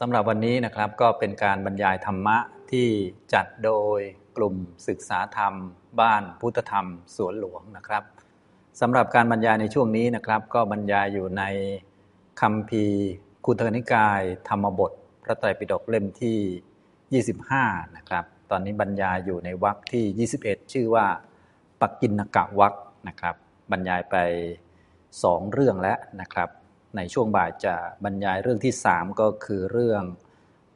[0.00, 2.36] สำหรับวันนี้นะครับก็เป็นการบรรยายธรรมะ
[2.72, 2.88] ที่
[3.32, 4.00] จัดโดย
[4.36, 4.54] กลุ่ม
[4.88, 5.54] ศึกษาธรรม
[6.00, 6.86] บ้านพุทธธรรม
[7.16, 8.02] สวนหลวงนะครับ
[8.80, 11.42] สำหรับการบรรยายในช่วงนี้นะครับ ก็บรรยายอยู่ใน
[12.40, 12.84] คำพี
[13.44, 14.92] คุทนิกาย ธรรมบท
[15.22, 17.22] พระไตรปิฎกเล่มที่
[17.62, 21.06] 25 นะครับ ตอนนี้บรรยายอยู่ในวรรคที่ 21 ชื่อว่า
[21.80, 22.74] ปักกินกะวรรค
[23.08, 23.34] นะครับ
[23.70, 24.16] บรรยายไป
[24.86, 26.50] 2 เรื่องแล้วนะครับ
[26.96, 27.74] ในช่วงบ่ายจะ
[28.04, 30.02] บรรยายเรื่องที่สามก็คือเรื่อง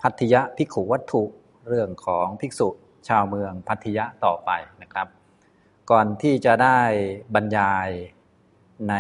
[0.03, 1.23] พัทยะภิกขุวัตถุ
[1.69, 2.69] เรื่องของภิกษุ
[3.09, 4.51] ชาวเมืองพัทยะต่อไป
[4.83, 5.07] นะครับ
[5.91, 6.81] ก่อนที่จะได้
[7.35, 7.89] บรรยาย
[8.89, 8.95] ใน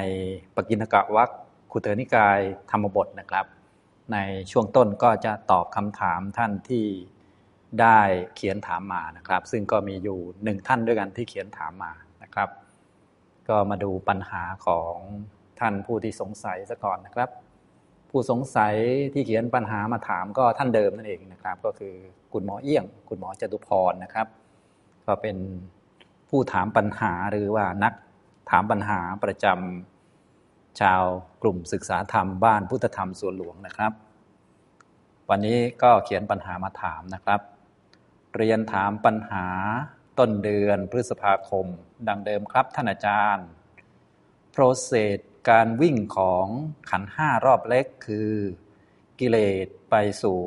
[0.55, 1.31] ปกินกะวัค
[1.73, 2.39] คุเทนิกาย
[2.71, 3.47] ธรรมบทนะครับ
[4.13, 4.19] ใน
[4.51, 6.87] ช่วงต้นก็จะตอบคำถามท่านที่
[7.81, 8.01] ได้
[8.35, 11.93] เขียนถามมานะครับ ซึ่งก็มีอยู่หนึ่งท่านด้วยกันที่เขียนถามมา
[12.23, 12.49] นะครับ
[13.49, 14.95] ก็มาดูปัญหาของ
[15.61, 17.31] ท่านผู้ที่สงสัยซะก่อนนะครับ
[18.11, 18.75] ผู้สงสัย
[19.13, 21.95] ที่เขียนปัญหามาถามก็ท่านเดิมนั่นเองนะครับ ก็คือ
[22.33, 24.27] คุณหมอเอี้ยง คุณหมอจตุพรนะครับ
[25.07, 25.37] ก็เป็น
[26.29, 27.93] ผู้ถามปัญหาหรือว่านัก
[28.51, 31.03] ถามปัญหาประจำชาว
[31.43, 33.93] กลุ่มศึกษาธรรมบ้านพุทธธรรมส่วนหลวงนะครับ
[35.31, 37.41] วันนี้ก็เขียนปัญหามาถามนะครับ
[38.37, 39.47] เรียนถามปัญหา
[40.19, 41.67] ต้นเดือนพฤษภาคม
[42.09, 43.47] ดังเดิมครับท่านอาจารย์
[44.55, 46.47] process การวิ่งของ
[46.91, 48.31] ขันห้ารอบเล็กคือ
[49.21, 50.39] กิเลสไปสู่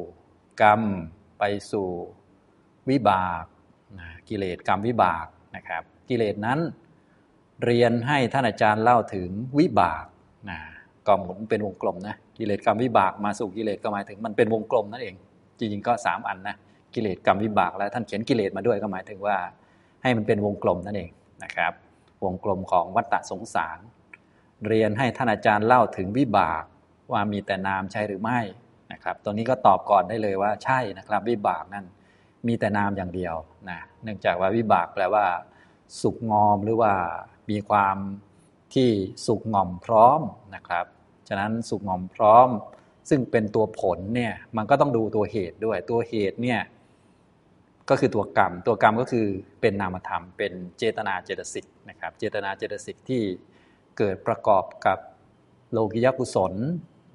[0.61, 0.81] กรรม
[1.39, 1.89] ไปสู่
[2.89, 3.43] วิบาก
[3.99, 6.59] นะกิเลสกรรมวิบากนะครับ กิเลสนั้น
[7.65, 10.05] เรียนให้ท่านอาจารย์เล่าถึงวิบาก
[10.49, 10.59] นะ
[11.07, 15.15] ก็หมุนเป็นวงกลมนะกิเลสกรรมวิบากมาสู่กิเลสก็หมายถึงมันเป็นวงกลมนั่นเอง
[15.57, 16.55] จริงๆก็สามอันนะ
[16.93, 19.37] กิเลสกรรมวิบากแล้วท่านเขียนกิเลสมาด้วยก็หมายถึงว่า
[20.03, 21.09] ให้มันเป็นวงกลมนั่นเอง
[21.43, 21.73] นะครับ
[22.23, 23.79] วงกลมของวัฏฏะสงสาร
[24.67, 26.63] เรียนให้ท่านอาจารย์เล่าถึงวิบาก
[27.11, 28.39] ว่ามีแต่นามใช่หรือไม่
[28.91, 31.85] นะครับตัวนี้ก็ตอบก่อนได้เลยว่าใช่นะครับ วิบากนั่น
[32.47, 33.35] มีแต่นามอย่างเดียว
[33.69, 35.25] นะเนื่องจากว่าวิบากแปลว่า
[36.01, 36.93] สุกงอมหรือว่า
[37.49, 37.97] มีความ
[38.73, 38.89] ที่
[39.27, 40.19] สุกงอมพร้อม
[40.55, 40.85] นะครับ
[41.27, 42.47] ฉะนั้นสุกงอมพร้อม
[43.09, 46.61] ซึ่งเป็นตัวผลเนี่ยมันก็ต้องดูตัวเหตุด้วยตัวเหตุเนี่ย
[47.89, 49.25] ก็คือตัวกรรม ตัวกรรมก็คือ
[49.61, 53.23] เป็นนามธรรม เป็นเจตนาเจตสิกนะครับ เจตนาเจตสิกที่
[53.97, 54.99] เกิดประกอบกับ
[55.71, 56.53] โลกิยกุศล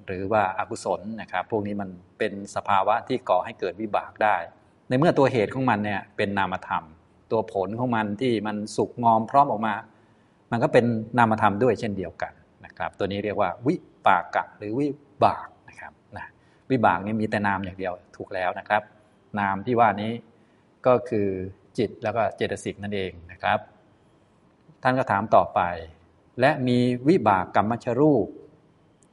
[0.05, 4.35] หรือว่าอากุศลนะครับพวกนี้มันเป็นสภาวะที่ก่อให้เกิดวิบากได้
[4.87, 6.83] ในเมื่อตัวเหตุของมันเนี่ยเป็นนามธรรม
[7.31, 9.75] ตัวผลของมันที่มันสุกงอมพร้อมออกมา
[10.51, 10.85] มันก็เป็น
[11.17, 12.33] นามธรรมด้วยเช่นเดียวกัน
[12.65, 13.75] นะครับ ตัวนี้เรียกว่าวิ
[14.05, 14.87] ปากะหรือวิ
[15.25, 16.27] บากนะครับนะ
[16.71, 18.81] วิบากนี้มีแต่นามอย่างเดียวถูกแล้วนะครับ
[19.39, 20.11] นามที่ว่านี้
[20.85, 21.27] ก็คือ
[21.77, 23.59] จิตแล้วก็เจตสิกนั่นเองนะครับ
[24.83, 25.59] ท่านก็ถามต่อไป
[26.39, 26.77] และมี
[27.09, 28.27] วิบากกรรมชรูป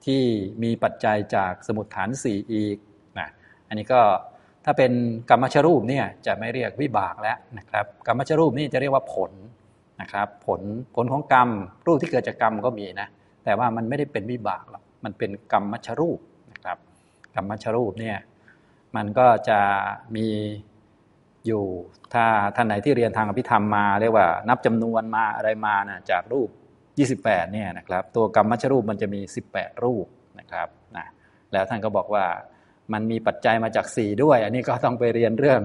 [0.06, 0.22] ที่
[0.62, 2.76] มีปัจจัยจากสมุดฐานสี่อีก
[3.18, 3.28] นะ
[3.68, 4.00] อันนี้ก็
[4.64, 4.92] ถ้าเป็น
[5.30, 9.32] กรรมชรูปเนี่ยจะไม่เรียกวิบากแล้วนะครับกรรมชรูปนี่จะเรียกว่าผล
[10.00, 10.60] นะครับผล
[10.96, 11.48] ผลของกรรม
[11.86, 13.08] รูปที่เกิดจากกรรมก็มีนะ
[13.44, 16.18] แต่ว่ามันไม่ได้เป็นวิบากหรอกมันเป็นกรรมชรูป
[16.52, 16.78] นะครับ
[17.36, 18.18] กรรมชรูปเนี่ย
[18.96, 19.60] มันก็จะ
[20.16, 20.28] มี
[21.46, 21.64] อยู่
[22.14, 22.24] ถ้า
[22.56, 26.48] ท่านไหนที่เรียนทางอภิธรรมมาเรียกว่านับจำนวนมาอะไรมานะจากรูป
[26.96, 29.20] 28เนี่ยนะครับตัวกรรมมัชรูปมันจะมี
[29.52, 30.06] 18 รูป
[30.38, 31.06] นะครับนะ
[31.52, 32.26] แล้วท่านก็บอกว่า
[32.92, 35.62] มันมีปัจจัยมาจาก 4 ด้วย อันนี้ก็ต้องไปเรียนเรื่อง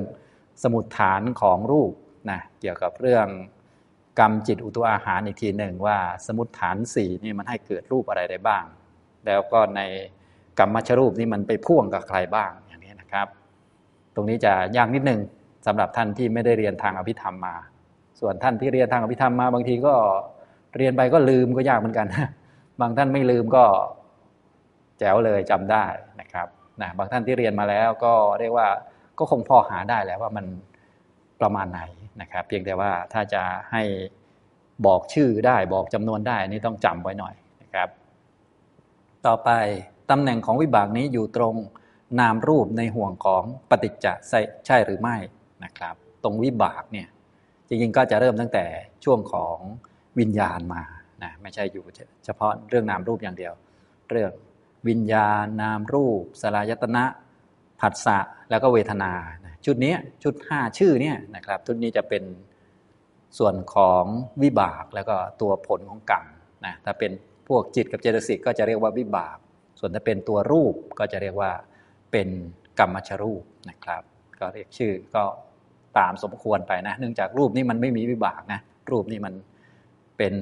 [0.63, 1.91] สมุดฐานของรูป
[2.31, 3.27] นะเกี่ยวกับเรื่อง
[4.19, 5.97] กรรมจิตอุตุอาหารอีกทีหนึ่งว่า
[6.27, 8.65] สมุดฐาน4นี่มันให้เกิดรูปอะไรได้บ้าง
[9.25, 9.81] แล้วก็ใน
[10.59, 13.27] กรรมมัชรูปนี่มันไปพ่วงกับใครบ้างอย่างนี้นะครับ
[14.15, 15.19] ตรงนี้จะยากนิดนึง
[15.65, 17.55] สำหรับท่านที่ไม่ได้เรียนทางอภิธรรมมา
[18.19, 19.95] ส่วนท่านที่เรียนทางอภิธรรมมาบางทีก็
[20.77, 22.07] เรียนไปก็ลืมก็ยากเหมือนกัน
[22.81, 23.63] บางท่านไม่ลืมก็
[24.99, 25.85] แจ๋วเลยจำได้
[26.21, 26.47] นะครับ
[26.81, 28.67] นะบางท่านที่เรียนมาแล้วก็เรียกว่า
[29.17, 30.45] ก็คงพอหาได้แล้วว่ามัน
[31.41, 31.81] ประมาณไหน
[32.21, 33.83] นะครับ เพียงแต่ว่าถ้าจะให้
[34.85, 37.89] บอกชื่อได้บอกจำนวนได้นี่ต้องจำไว้หน่อยนะครับ
[39.25, 39.49] ต่อไป
[40.11, 41.55] ตำแหน่งของวิบากนี้อยู่ตรง
[42.19, 44.07] นามรูปในห่วงของปฏิจจ
[44.65, 45.17] ใช่หรือไม่
[45.63, 47.07] นะครับ ตรงวิบากเนี่ย
[47.67, 48.65] จริงๆก็จะเริ่มตั้งแต่
[49.03, 49.57] ช่วงของ
[50.19, 50.83] วิญญาณมา
[51.23, 51.85] นะไม่ใช่อยู่
[52.25, 53.53] เฉพาะเรื่องนามรูปอย่างเดียว
[54.09, 54.31] เรื่อง
[54.87, 57.03] วิญญาณนามรูปสลายตนะ
[57.79, 58.19] ผัสสะ
[58.49, 59.11] แล้วก็เวทนา
[59.65, 62.23] ชุดนี้ชุด 5 ชื่อเนี่ยนะครับชุดนี้จะเป็น
[63.37, 64.03] ส่วนของ
[64.43, 66.25] วิบากแล้วก็ตัวผลของกรรม
[66.65, 67.11] นะถ้าเป็น
[67.47, 69.37] พวกจิตกับเจตสิกก็จะเรียกว่าวิบาก
[69.79, 71.51] ส่วนถ้าเป็นตัวรูปก็จะเรียกว่า
[72.11, 72.27] เป็น
[72.79, 74.03] กรรมชรูปนะครับ
[74.39, 75.23] ก็เรียกชื่อก็
[75.97, 78.59] ตามสมควรไปนะ เนื่องจากรูปนี้มันไม่มีวิบากนะ
[78.91, 79.33] รูปนี้มัน
[80.21, 80.39] เป็น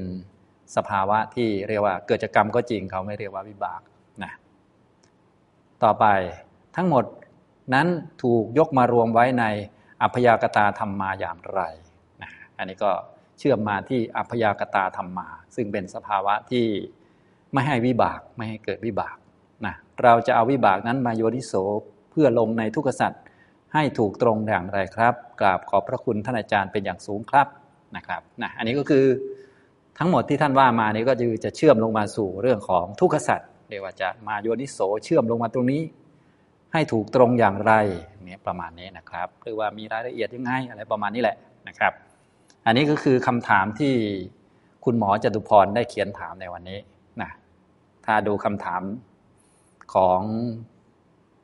[0.76, 3.82] สภาวะที่เรียกว่าเกิดจากกรรมก็จริงเขาไม่เรียกว่าวิบาก
[4.24, 4.32] นะ
[5.84, 6.06] ต่อไป
[6.76, 7.06] ทั้งหมด
[7.74, 7.88] นั้น
[8.24, 9.46] ถูกยกมารวมไว้ใน
[10.02, 11.62] อัพยากตาธรรมมาอย่างไร
[12.22, 12.92] นะอันนี้ก็
[13.40, 16.66] เชื่อมมาที่อัพยากตาธรรมมา ซึ่งเป็นสภาวะที่
[17.54, 19.18] ไม่ให้วิบากไม่ให้เกิดวิบาก
[19.66, 21.54] นะเราจะเอาวิบากนั้นมาโยนิโส
[22.12, 23.22] เพื่อลงในทุกขสัตว์
[23.74, 27.48] ให้ถูกตรงอย่างไรครับกราบขอบพระคุณท่านอาจารย์เป็นอย่างสูงครับ
[27.96, 29.06] นะครับนะอันนี้ก็คือ
[29.98, 35.82] ทั้งหมดที่ท่านว่ามานี้ก็คือจะเชื่อมลงมาสู่เรื่องของทุกขสัตว์เรียกว่าจะมาโยนิโสเชื่อมลงมาตรงนี้
[36.74, 37.74] ให้ถูกตรงอย่างไร
[38.24, 41.38] เนี่ยประมาณนี้นะครับ หรือว่ามีรายละเอียดยังไงอะไรประมาณนี้แหละ
[41.68, 41.94] นะครับ
[42.66, 43.94] อันนี้ก็คือคำถามที่
[44.86, 46.80] คุณหมอจตุพรได้เขียนถามในวันนี้
[47.22, 47.32] นะ
[48.06, 48.82] ถ้าดูคำถาม
[49.94, 50.22] ของ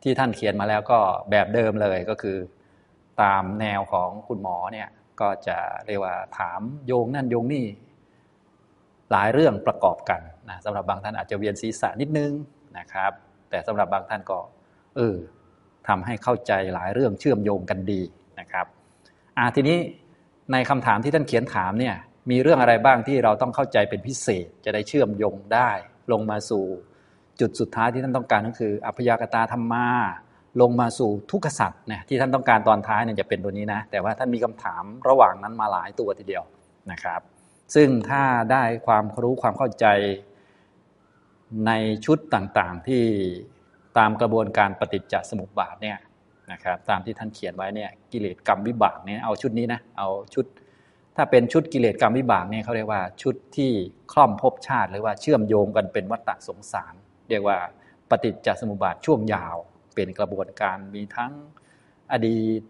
[0.03, 0.99] ที่ท่านเขียนมาแล้วก็
[1.31, 2.37] แบบเดิมเลยก็คือ
[3.21, 4.89] ตามแนวของคุณหมอเนี่ย
[5.21, 7.65] ก็จะเรียกว่าถามโยงนั่นโยงนี่
[9.11, 12.31] หลายเรื่องประกอบกันนะสำหรับบางท่านอาจจะเวียนศีรษะนิดนึง
[12.77, 13.11] นะครับ
[13.49, 14.39] แต่สำหรับบางท่านก็
[14.95, 15.17] เออ
[15.87, 18.01] ทำให้เข้าใจหลายเรื่องเชื่อมโยงกันดี
[18.39, 18.65] นะครับ
[19.37, 19.77] อ่าทีนี้
[20.51, 21.95] ในคำถามที่ท่านเขียนถามเนี่ย
[22.31, 25.71] มีเรื่องอะไรบ้างที่เราต้องเข้าใจเป็นพิเศษจะได้เชื่อมโยงได้
[26.11, 26.63] ลงมาสู่
[27.39, 29.87] จุดสุดท้ายที่ท่านต้องการก็คือ อัพยากตาธรรมา
[30.61, 36.43] ลงมาสู่ทุกขสัตว์เนี่ยที่ท่านต้องการตอนท้ายเนี่ยจะเป็นตัวนี้นะ แต่ว่าท่านมีคำถามระหว่างนั้นมาหลายตัวทีเดียว
[36.91, 37.21] นะครับ
[37.73, 39.85] ซึ่งถ้าได้ความรู้ความเข้าใจ
[41.67, 41.71] ใน
[42.05, 43.03] ชุดต่างๆที่
[43.97, 45.97] ตามกระบวนการปฏิจจสมุปบาทเนี่ย
[46.51, 50.45] นะครับตามที่ท่านเขียนไว้เนี่ยกิเลสกรรมวิบากเนี่ยเอาชุดนี้นะเอาชุด
[51.15, 53.71] ถ้าเป็นชุดกิเลสกรรมวิบากเนี่ยเขาเรียกว่าชุดที่
[54.11, 56.93] คล่อมภพชาติ หรือว่าเชื่อมโยงกันเป็นวัฏฏะสงสาร
[57.29, 57.57] เรียกว่า
[58.09, 59.55] ปฏิจจสมุปบาทช่วงยาว
[59.95, 61.31] เป็นกระบวนการมีทั้ง
[62.11, 62.61] อดีต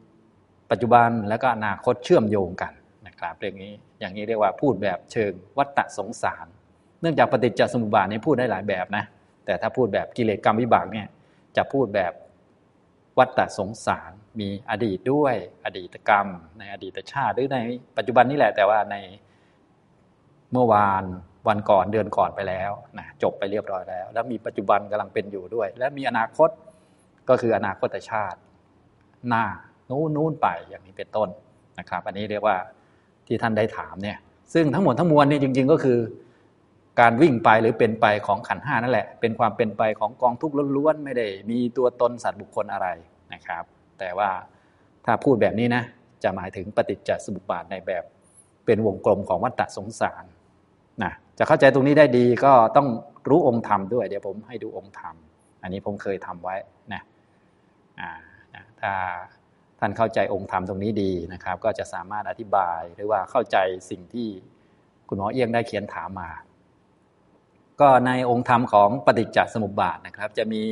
[0.71, 2.73] ปัจจุบันและก็อนาคตเชื่อมโยงกัน
[3.15, 6.47] นะครับเรื่องนี้อย่างนี้เรียกว่าพูดแบบเชิงวัฏฏะสงสาร
[7.01, 9.03] เนื่องจากปฏิจจสมุปบาทนี้พูดได้หลายแบบนะ
[9.45, 11.07] แต่ถ้าพูดแบบกิเลสกรรมวิบากเนี่ย
[11.57, 12.13] จะพูดแบบ
[13.19, 15.35] วัฏฏะสงสารมีอดีตด้วย
[15.65, 16.27] อดีตกรรม
[16.57, 17.57] ในอดีตชาติหรือใน
[17.97, 18.95] ปัจจุบันนี่แหละแต่ว่าใน
[20.51, 21.03] เมื่อวาน
[21.47, 26.49] วันก่อนเดือนก่อนไปแล้วนะจบไปเรียบร้อยแล้ว แล้วมีปัจจุบันกำลังเป็นอยู่ด้วย และมีอนาคต
[27.29, 28.39] ก็คืออนาคตชาติ
[29.27, 29.45] หน้า
[29.89, 31.29] นู้นนู้นไปอย่างนี้เป็นต้น
[31.79, 32.57] นะครับ อันนี้เรียกว่า
[33.27, 34.17] ที่ท่านได้ถามเนี่ย
[34.53, 35.99] ซึ่งทั้งหมดทั้งมวลนี่จริง ๆ ก็คือ
[36.99, 42.87] การวิ่งไปหรือเป็นไปของขันห้านั่นแหละ เป็นความเป็นไปของกองทุกข์ล้วนๆไม่ได้ มีตัวตนสัตว์บุคคลอะไร
[43.33, 43.63] นะครับ
[43.99, 44.29] แต่ว่า
[45.05, 45.83] ถ้าพูดแบบนี้นะ
[46.23, 48.03] จะหมายถึงปฏิจจสมุปบาทในแบบ
[48.65, 50.23] เป็นวงกลมของวัฏฏะสงสาร
[51.03, 52.87] นะจะเข้าใจตรงนี้ได้ดีก็ต้อง
[53.29, 55.15] รู้องค์ธรรมด้วย เดี๋ยวผมให้ดูองค์ธรรม
[55.61, 56.55] อันนี้ผมเคยทำไว้
[56.93, 57.01] นะ
[58.81, 58.93] ถ้า
[59.79, 63.57] ท่านเข้าใจองค์ธรรมตรงนี้ดีนะครับ ก็จะสามารถอธิบายหรือว่าเข้าใจ
[63.89, 64.27] สิ่งที่
[65.07, 66.29] คุณหมอเอี้ยงได้เขียนถามมา
[67.81, 70.63] ก็ในองค์ธรรมของปฏิจจสมุปบาทนะครับ จะมี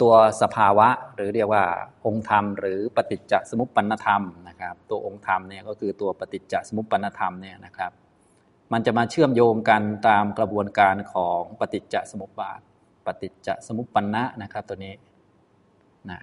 [0.00, 1.64] ตัวสภาวะหรือเรียกว่า
[2.06, 7.92] องค์ธรรม หรือปฏิจจสมุปปนธรรมนะครับ ตัวองค์ธรรมเนี่ยก็คือตัวปฏิจจสมุปปนธรรมเนี่ยนะครับ
[8.72, 12.60] มันจะมาเชื่อมโยงกันตามกระบวนการของปฏิจจสมุปบาท
[13.06, 14.94] ปฏิจจสมุปปนะนะครับตัวนี้
[16.10, 16.20] นะ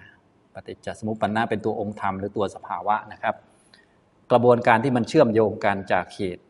[0.66, 3.34] ฏิจจสมุปปนะเป็นตัวองค์ธรรมหรือตัวสภาวะนะครับ
[4.30, 6.44] กระบวนการที่มันเชื่อมโยงกันจากเหตุ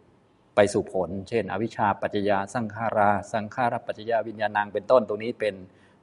[0.55, 5.55] ไปสู่ผล เช่น อวิชชาปัจจยาสังขารา สังขารปัจจยาวิญญาณังเป็นต้นตรงนี้เป็น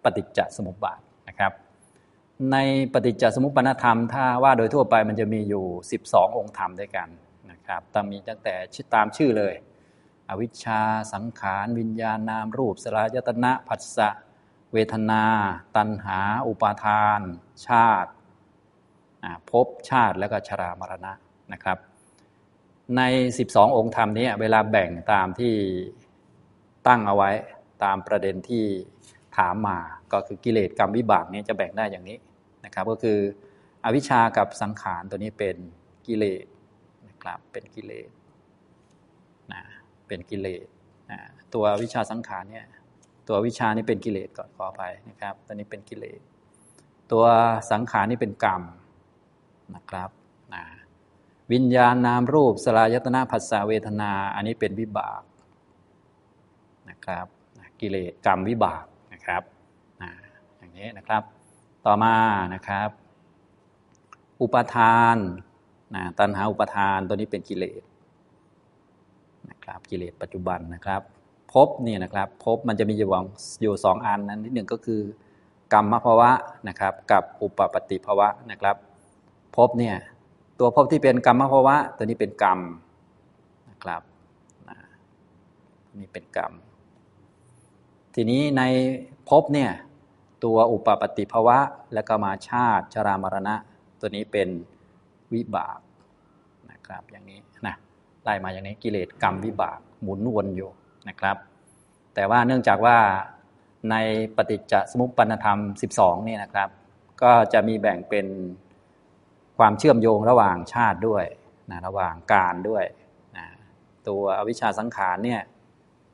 [0.04, 1.52] ปฏิจจสมุปบาทนะครับ
[2.52, 2.58] ใน
[2.94, 5.66] ปฏิจจสมุปปนธรรม ถ้าว่าโดยทั่วไปมันจะมีอยู่
[6.02, 7.10] 12 องค์ธรรมด้วยกัน
[7.52, 8.56] นะครับตามมีตั้งแต่
[8.94, 9.56] ตามชื่อเลย
[10.30, 10.82] อวิชชา
[11.14, 14.10] สังขาร วิญญาณนามรูปสลายตนะผัสสะ
[14.76, 15.24] เวทนา
[15.78, 17.20] ตัณหา อุปาทาน
[17.68, 18.12] ชาติ
[19.50, 21.14] ภพชาติแล้วก็ชรามรณะ
[21.54, 21.78] นะครับ
[22.98, 23.02] ใน
[23.40, 25.54] 12 องค์ธรรมนี้เวลาแบ่งตามที่
[26.88, 27.32] ตั้งเอาไว้
[27.84, 28.66] ตามประเด็นที่
[29.38, 29.78] ถามมา
[30.14, 32.18] ก็คือกิเลสกรรมวิบากนี้จะแบ่งได้อย่างนี้
[32.66, 33.20] นะครับก็คือ
[33.84, 35.58] อวิชชากับสังขารตัวนี้เป็น
[36.08, 36.46] กิเลส
[37.08, 38.10] นะครับเป็นกิเลส
[39.52, 39.62] นะ
[40.08, 40.66] เป็นกิเลส
[41.12, 41.20] นะ
[41.54, 42.66] ตัววิชาสังขารเนี่ย
[43.28, 46.20] ตัววิชานี่เป็นกิเลสก่อนขอไปนะครับ ตัวนี้เป็นกิเลส
[47.12, 47.26] ตัว
[47.72, 48.64] สังขารนี่เป็นกรรม
[49.76, 50.10] นะครับ
[50.54, 50.64] นะ
[51.52, 55.22] วิญญาณนามรูปสลายตนาผัสสะเวทนา อันนี้เป็นวิบาก
[56.90, 57.26] นะครับ
[57.82, 59.44] กิเลสกรรมวิบากนะครับ
[60.02, 60.12] นะ
[60.58, 61.24] อย่างนี้นะครับ
[61.86, 62.16] ต่อมา
[62.54, 62.90] นะครับ
[64.42, 65.18] อุปทาน
[65.96, 67.84] นะตัณหาอุปทานตัวนี้เป็นกิเลส
[69.50, 71.02] นะครับกิเลสปัจจุบันนะครับ
[71.54, 73.10] ภพนี่นะครับภพมันจะมีอยู่
[73.62, 75.02] อยู่สองอันนั้นที่หนึ่งก็คือ
[75.74, 76.32] กรรมภาวะ
[76.68, 78.76] นะครับ กับอุปปติภาวะนะครับ
[79.56, 79.96] ภพเนี่ย
[80.60, 82.60] ตัวภพที่เป็นกรรมภาวะ ตัวนี้เป็นกรรม
[83.70, 84.02] นะครับ
[86.00, 86.52] นี่เป็นกรรม
[88.16, 88.64] ทีนี้ใน
[89.30, 89.72] ภพเนี่ย
[90.44, 91.58] ตัวอุปปฏิภาวะ
[91.94, 93.56] แล้วก็มาชาติชรามรณะ
[94.00, 94.50] ตัวนี้เป็น
[95.34, 95.80] วิบาก
[96.72, 97.76] นะครับอย่างนี้นะ
[98.24, 100.70] ไล่มาอย่างนี้กิเลสกรรมวิบากหมุนวนอยู่
[101.10, 101.38] นะครับ
[102.16, 102.98] แต่ว่าเนื่องจากว่า
[103.92, 103.96] ใน
[104.36, 105.60] ปฏิจจสมุปปนธรรม
[105.94, 106.70] 12นี่นะครับ
[107.22, 108.28] ก็จะมีแบ่งเป็น
[109.58, 111.26] ความเชื่อมโยงระหว่างชาติด้วย
[111.72, 112.84] นะระหว่างการด้วย
[113.38, 113.46] นะ
[114.08, 115.42] ตัวอวิชชาสังขารเนี่ย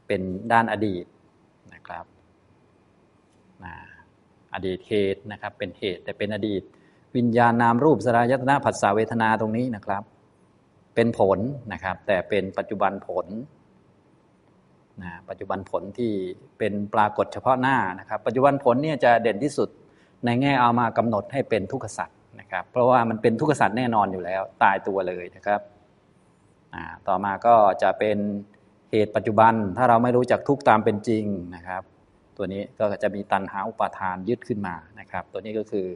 [0.08, 0.22] เป็น
[0.52, 1.06] ด้านอดีต
[1.74, 2.06] นะครับ
[3.64, 3.74] นะ
[4.54, 6.62] อดีตเหตุนะครับเป็นเหตุแต่เป็นอดีต
[7.16, 10.04] วิญญาณนามรูปสลายตนะผัสสะเวทนาตรงนี้นะครับ
[10.96, 11.40] เป็นผล
[11.74, 13.28] นะครับ แต่เป็นปัจจุบันผล
[15.04, 16.12] นะปัจจุบันผลที่
[16.58, 19.70] เป็นปรากฏเฉพาะหน้านะครับ ปัจจุบันผลเนี่ยจะเด่นที่สุด
[20.26, 25.62] ในแง่เอามากำหนดให้เป็นทุกขสัตว์นะครับ เพราะว่ามันเป็นทุกขสัตว์แน่นอนอยู่แล้ว ตายตัวเลยนะครับ
[27.08, 28.18] ต่อมาก็จะเป็น
[28.92, 31.24] เหตุปัจจุบันถ้าเราไม่รู้จักทุกตามเป็นจริง
[31.56, 31.82] นะครับ
[32.38, 35.88] ตัวนี้ก็จะมีตันหาอุปาทานยึดขึ้นมานะครับ ตัวนี้ก็คือ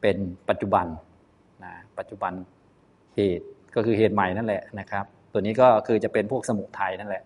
[0.00, 0.16] เป็น
[0.48, 0.86] ปัจจุบัน
[1.64, 2.32] นะปัจจุบัน
[3.16, 7.22] เหตุก็คือเหตุใหม่นั่นแหละนะครับ ตัวนี้ก็คือจะเป็นพวกสมุทัยนั่นแหละ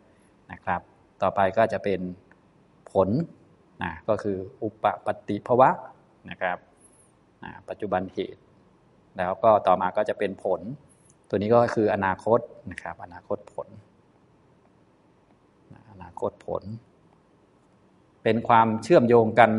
[0.53, 0.81] นะครับ
[1.23, 2.01] ต่อไปก็จะเป็น
[2.93, 3.09] ผล
[3.83, 5.71] นะก็คืออุปปฏิภวะ
[6.31, 6.59] นะครับ
[7.45, 8.41] นะปัจจุบันเหตุ
[9.19, 10.61] แล้วก็ต่อมาก็จะเป็นผล
[11.29, 13.69] ตัวนี้ก็คืออนาคตนะครับ อนาคตผล
[15.91, 16.63] อนาคตผล
[18.23, 19.51] เป็นความเชื่อมโยงกัน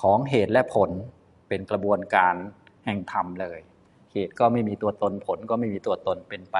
[0.00, 0.90] ของเหตุและผล
[1.48, 2.34] เป็นกระบวนการ
[2.84, 3.58] แห่งธรรมเลย
[4.12, 6.56] เหตุก็ไม่มีตัวตนผลก็ไม่มีตัวตนเป็นไป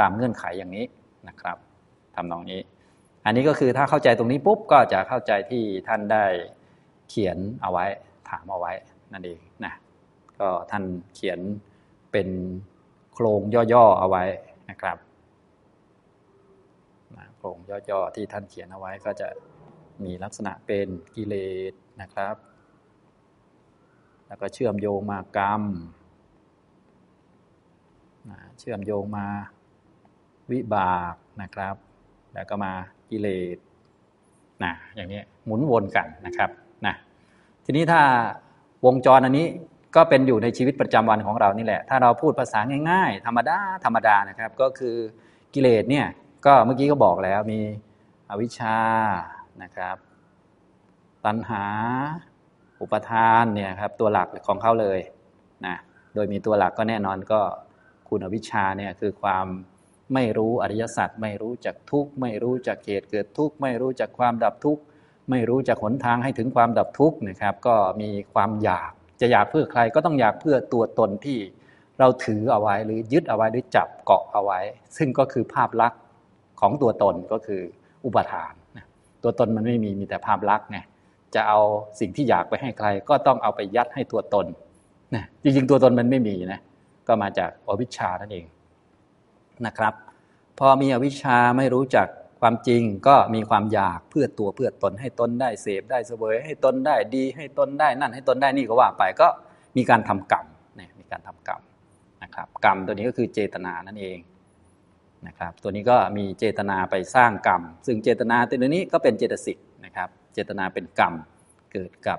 [0.00, 0.86] ตามเงื่อนไขอย่างนี้
[1.28, 1.56] นะครับ
[2.14, 2.60] ทำนองนี้
[3.24, 6.24] อันนี้ก็คือถ้าเข้าใจตรงนี้ปุ๊บก็จะเข้าใจที่ท่านได้
[7.08, 7.86] เขียนเอาไว้
[8.28, 8.72] ถามเอาไว้
[9.12, 9.72] นั่นเองนะ
[10.38, 11.40] ก็ท่านเขียน
[12.12, 12.28] เป็น
[13.14, 13.40] โครง
[13.72, 14.24] ย่อๆเอาไว้
[14.70, 14.96] นะครับ
[17.36, 19.28] โครงย่อๆที่ท่านเขียนเอาไว้ก็จะ
[20.04, 21.34] มีลักษณะเป็นกิเล
[21.70, 22.36] สนะครับ
[24.26, 25.62] แล้วก็เชื่อมโยงมากรรม
[28.58, 29.26] เชื่อมโยงมา
[30.50, 31.76] วิบากนะครับ
[32.34, 32.72] แล้วก็มา
[33.10, 33.56] กิเลส
[34.64, 36.50] นะอย่างนี้หมุนวนกันนะครับ
[36.86, 36.94] นะ
[37.64, 38.02] ทีนี้ถ้า
[38.86, 39.46] วงจรอันนี้
[39.96, 42.60] ก็เป็นอยู่ในชีวิตประจำวันของเรานี่แหละ ถ้าเราพูดภาษา
[42.90, 44.96] ง่าย ๆ ธรรมดาธรรมดานะครับ ก็คือ
[45.54, 46.06] กิเลสเนี่ย
[46.46, 47.60] ก็เมื่อกี้ก็บอกแล้วมี
[48.30, 48.76] อวิชชา
[49.62, 49.96] นะครับ
[51.24, 51.64] ตัณหา
[52.80, 54.98] อุปทานเนี่ยครับตัวหลักของเขาเลย
[55.66, 55.76] นะ
[56.14, 57.40] โดยมีตัวหลักก็แน่นอนก็
[58.08, 59.46] คุณอวิชชาเนี่ยคือความ
[60.14, 64.82] ไม่รู้อริยสัจไม่รู้จักทุกข์ไม่รู้จักเหตุเกิดทุกข์ไม่รู้จักความดับทุกข์
[65.30, 71.38] ไม่รู้จักหนทางให้ถึงความดับทุกข์นะครับ ก็มีความอยากจะอยากเพื่อใครก็ต้องอยากเพื่อตัวตนที่
[71.98, 74.60] เราถือเอาไว้หรือยึดเอาไว้หรือจับเกาะเอาไว้
[74.96, 76.00] ซึ่งก็คือภาพลักษณ์
[76.60, 77.62] ของตัวตนก็คือ
[78.04, 78.52] อุปทาน
[79.22, 80.78] ตัวตนมันไม่มีมีแต่ภาพลักษณ์ไง
[81.34, 81.60] จะเอา
[82.00, 84.46] สิ่งที่อยากไปให้ใคร ก็ต้องเอาไปยัดให้ตัวตน
[85.14, 86.60] นะจริงๆตัวตนมันไม่มีนะ
[87.06, 88.44] ก็มาจากอวิชชานั่นเอง
[89.66, 89.94] นะครับ
[90.58, 92.08] พอมีอวิชชาไม่รู้จัก
[92.40, 99.28] ความจริงก็มีความอยากเพื่อตัวเพื่อตนให้ตนได้เสพได้เสวยให้ตนได้ดีให้ตนได้นั่นให้ตนได้นี่ก็ว่าไปก็
[99.76, 100.46] มีการทำกรรม
[100.76, 101.60] เนี่ยมีการทำกรรม
[102.22, 104.18] นะครับกรรมตัวนี้ก็คือเจตนานั่นเอง
[105.26, 111.14] นะครับตัวนี้ก็มีเจตนาไปสร้างกรรม ซึ่งเจตนาตัวนี้ก็เป็นเจตสิกนะครับเจตนาเป็นกรรม
[111.72, 112.18] เกิดกับ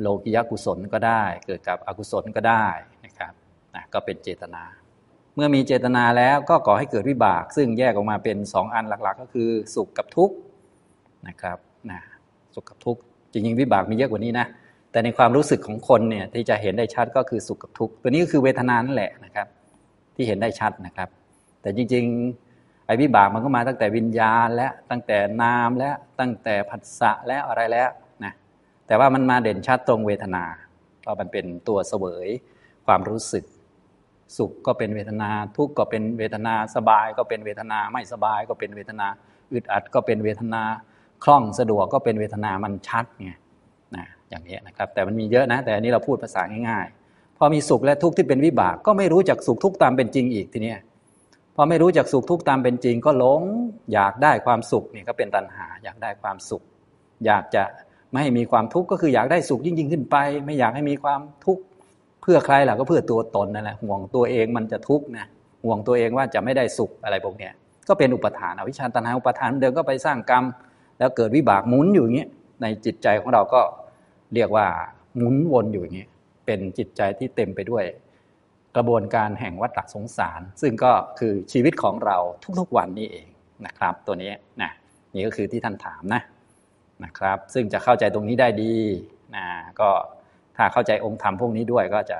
[0.00, 2.66] โลกิยกุศลก็ได้ เกิดกับอกุศลก็ได้
[3.04, 3.32] นะครับ
[3.74, 4.62] นะก็เป็นเจตนา
[5.34, 10.34] เมื่อมีเจตนาแล้วก็ก่อให้เกิดวิบาก ซึ่งแยกออกมาเป็นสองอันหลักๆ ก็คือสุขกับทุกข์
[11.28, 11.58] นะครับ
[11.90, 12.00] นะ
[12.54, 13.00] สุขกับทุกข์
[13.32, 14.46] จริงๆ วิบากมีเยอะกว่านี้นะ
[14.90, 19.46] แต่ในความรู้สึกของคนเนี่ยที่จะเห็นได้ชัดก็คือสุขกับทุกข์ตัวนี้ก็คือเวทนานั่นแหละนะครับ
[20.14, 21.08] ที่เห็นได้ชัดนะครับ
[21.62, 27.90] แต่จริงๆไอ้วิบากมันก็มาตั้งแต่วิญญาณ และตั้งแต่นามและตั้งแต่ผัสสะและอะไรแล้ว
[28.24, 28.32] นะ
[28.86, 30.44] แต่ว่ามันมาเด่นชัดตรงเวทนา
[31.00, 32.28] เพราะมันเป็นตัวเสวย
[32.86, 33.44] ความรู้สึก
[34.38, 39.06] สุขก็เป็นเวทนา ทุกข์ก็เป็นเวทนาสบายก็เป็นเวทนาไม่สบายก็เป็นเวทนา
[39.52, 40.62] อึดอัดก็เป็นเวทนา
[41.24, 43.30] คล่องสะดวกก็เป็นเวทนามันชัดไง
[43.96, 50.74] นะอย่างนี้นะครับ แต่มันมีเยอะนะ แต่อันนี้เราพูดภาษาง่ายๆ พอมีสุขและทุกข์ที่เป็นวิบาก ก็ไม่รู้จักสุขทุกข์ตามเป็นจริงอีกทีนี้
[51.56, 53.42] พอไม่รู้จักสุขทุกข์ตามเป็นจริง ก็หลง
[53.92, 56.62] อยากได้ความสุขนี่ก็เป็นตัณหา อยากได้ความสุข
[57.26, 57.62] อยากจะ
[58.10, 61.62] ไม่ให้มีความทุกข์ก็คืออยากได้สุขยิ่งยิ่งขึ้นไป ไม่อยากให้มีความทุกข์
[62.24, 65.26] เพื่อใครล่ะก็เพื่อตัวตนนั่นแหละห่วงตัวเองมันจะทุกข์นะ
[65.64, 67.50] ห่วงตัวเองว่าจะไม่ได้สุขอะไรพวกนี้
[67.88, 70.44] ก็เป็นอุปทานอวิชชาตัณหาอุปทานเดิมก็ไปสร้างกรรม
[70.98, 72.26] แล้วเกิดวิบากหมุนอยู่อย่างนี้
[72.62, 73.60] ในจิตใจของเราก็
[74.34, 74.66] เรียกว่า
[75.16, 76.06] หมุนวนอยู่อย่างนี้
[76.46, 77.84] เป็นจิตใจที่เต็มไปด้วย
[78.76, 82.16] กระบวนการแห่งวัฏสงสาร ซึ่งก็คือชีวิตของเรา
[82.60, 83.28] ทุกๆวันนี้เอง
[83.66, 84.70] นะครับ ตัวนี้นะ
[85.14, 86.22] นี่ก็คือที่ท่านถามนะ
[87.04, 88.74] นะครับ ซึ่งจะเข้าใจตรงนี้ได้ดี
[89.36, 89.46] นะ
[89.80, 89.90] ก็
[90.56, 92.18] ถ้าเข้าใจองค์ธรรมพวกนี้ด้วยก็จะ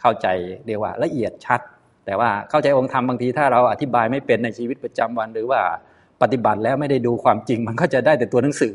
[0.00, 0.26] เข้าใจ
[0.66, 1.60] เรียกว่าละเอียดชัด
[2.06, 5.60] แต่ว่าเข้าใจองค์ธรรมบางทีถ้าเราอธิบายไม่เป็นในชีวิตประจำวัน หรือว่า
[6.22, 8.74] ปฏิบัติแล้วไม่ได้ดูความจริง มันก็จะได้แต่ตัวหนังสือ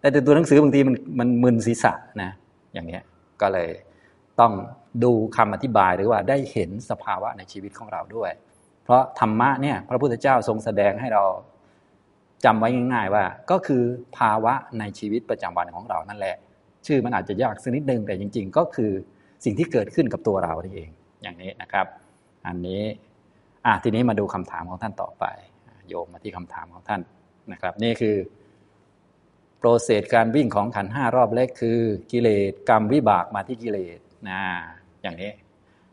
[0.00, 2.30] ได้แต่ตัวหนังสือบางทีมันมันมึนศีรษะนะ
[2.72, 3.02] อย่างเนี้ย
[3.40, 3.70] ก็เลย
[4.40, 4.52] ต้อง
[5.04, 8.30] ดูคำอธิบายหรือว่าได้เห็นสภาวะในชีวิตของเราด้วย
[8.84, 11.24] เพราะธรรมะเนี่ยพระพุทธเจ้าทรงแสดงให้เรา
[12.44, 13.82] จำไว้ง่าย ๆ ว่าก็คือ
[14.18, 16.36] ภาวะในชีวิตประจำวันของเรานั่นแหละ
[16.86, 18.92] ชื่อมันอาจจะยากสักนิดนึงแต่จริง ๆ ก็คือ
[19.44, 20.90] สิ่งที่เกิดขึ้นกับตัวเราเอง
[21.22, 21.86] อย่างนี้นะครับ
[22.46, 22.82] อันนี้
[23.66, 25.24] อะทีนี้มาดูคำถามของท่านต่อไป
[25.88, 27.00] โยมมาที่คำถามของท่าน
[27.52, 28.16] นะครับ นี่คือ
[29.58, 31.78] โปรเซสการวิ่งของขันห้ารอบแรกคือ
[32.12, 34.40] กิเลสกรรมวิบากมาที่กิเลสนะ
[35.02, 35.32] อย่างนี้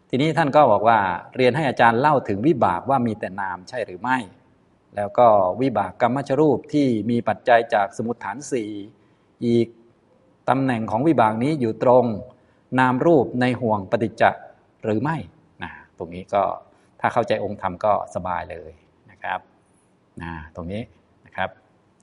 [0.09, 0.99] ทีนี้ท่านก็บอกว่า
[1.35, 4.17] เรียนให้อาจารย์เล่าถึงวิบากว่ามีแต่นามใช่หรือไม่
[4.95, 5.27] แล้วก็
[5.61, 8.69] วิบากกรรมชรูปที่มีปัจจัยจากสมุทฐานสี่
[9.45, 9.67] อีก
[10.49, 12.05] ตำแหน่งของวิบากนี้อยู่ตรง
[12.79, 14.23] นามรูปในห่วงปฏิจจ
[14.83, 15.17] หรือไม่
[15.63, 16.43] นะตรงนี้ก็
[16.99, 18.71] ถ้าเข้าใจองค์ธรรมก็สบายเลย
[19.11, 19.39] นะครับ
[20.21, 20.81] นะตรงนี้
[21.25, 21.49] นะครับ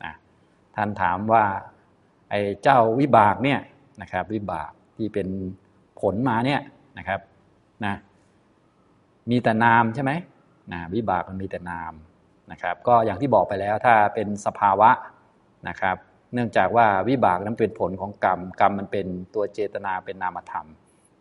[0.03, 0.13] นะ
[0.77, 1.45] ท่านถามว่า
[2.31, 3.61] ไอ้เจ้าวิบากเนี่ย
[4.03, 5.29] นะครับวิบากที่เป็น
[6.01, 6.61] ผลมาเนี่ย
[6.99, 7.21] นะครับ
[7.85, 7.95] นะ
[9.31, 10.13] มีแต่นามใช่ไหม
[10.73, 11.93] นะวิบากมันมีแต่นาม
[12.53, 14.91] นะครับ ก็อย่างที่บอกไปแล้วถ้าเป็นสภาวะ
[15.69, 15.97] นะครับ
[16.35, 20.67] เนื่องจากว่าวิบากนั้นเป็นผลของกรรม กรรมมันเป็นตัวเจตนาเป็นนามธรรม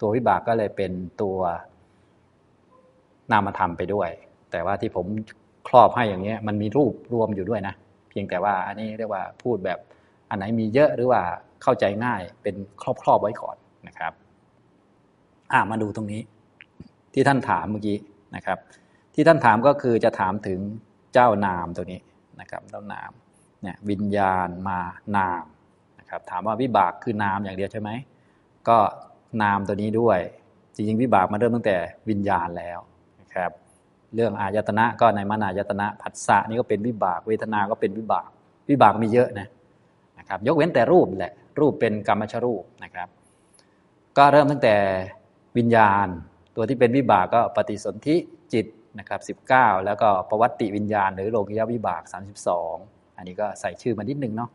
[0.02, 0.92] ตัววิบากก็เลยเป็น
[1.22, 1.38] ตัว
[3.32, 4.10] นามธรรมไปด้วย
[4.52, 5.06] แต่ว่าที่ผม
[5.68, 7.76] ครอบให้อย่างเงี้มันมีรูปรวมอยู่ด้วยนะ
[8.10, 9.80] เพียงแต่ว่าอันนี้เรียกว่าพูดแบบ
[10.30, 11.22] อันไหนมีเยอะหรือว่า
[11.64, 13.56] เข้าใจง่ายเป็นครอบครอบไว้ก่อน
[13.88, 14.14] นะครับ
[15.52, 16.22] อ่ามาดูตรงนี้
[17.14, 17.98] ที่ท่านถามเมื่อกี้
[18.36, 18.58] นะครับ
[19.14, 20.60] ที่ท่านถามก็คือจะถามถึง
[21.14, 22.00] เจ้านามตัวนี้
[22.40, 23.12] นะครับเจ้านาม
[23.64, 24.80] เนี่ยวิญญาณมา
[25.16, 25.44] นาม
[26.00, 27.90] นะครับถามว่าวิบากคือนามอย่างเดียวใช่ไหม
[28.68, 28.78] ก็
[29.42, 30.20] นามตัวนี้ด้วย
[30.76, 31.78] จริงๆวิบากมาเริ่มตั้งแต่
[32.10, 32.80] วิญญาณแล้ว
[33.22, 33.52] นะครับ
[34.16, 38.30] เรื่องอายตนะก็ในมนายตนะผัสสะนี่ก็เป็นวิบากเวทนาก็เป็นวิบาก
[38.70, 39.48] วิบากมีเยอะนะ
[40.20, 43.08] นะครับยกเว้นแต่รูปแหละรูปเป็นกรรมชรูปนะครับ
[44.18, 44.76] ก็เริ่มตั้งแต่
[45.58, 46.08] วิญญาณ
[46.56, 48.16] ตัวที่เป็นวิบากก็ปฏิสนธิ
[48.54, 48.66] จิต
[49.00, 52.02] นะครับ19 แล้วก็ประวัติวิญญาณ หรือโลกิยาวิบาก
[52.52, 54.50] 32 อันนี้ก็ใส่ชื่อมานิดนึงเนาะ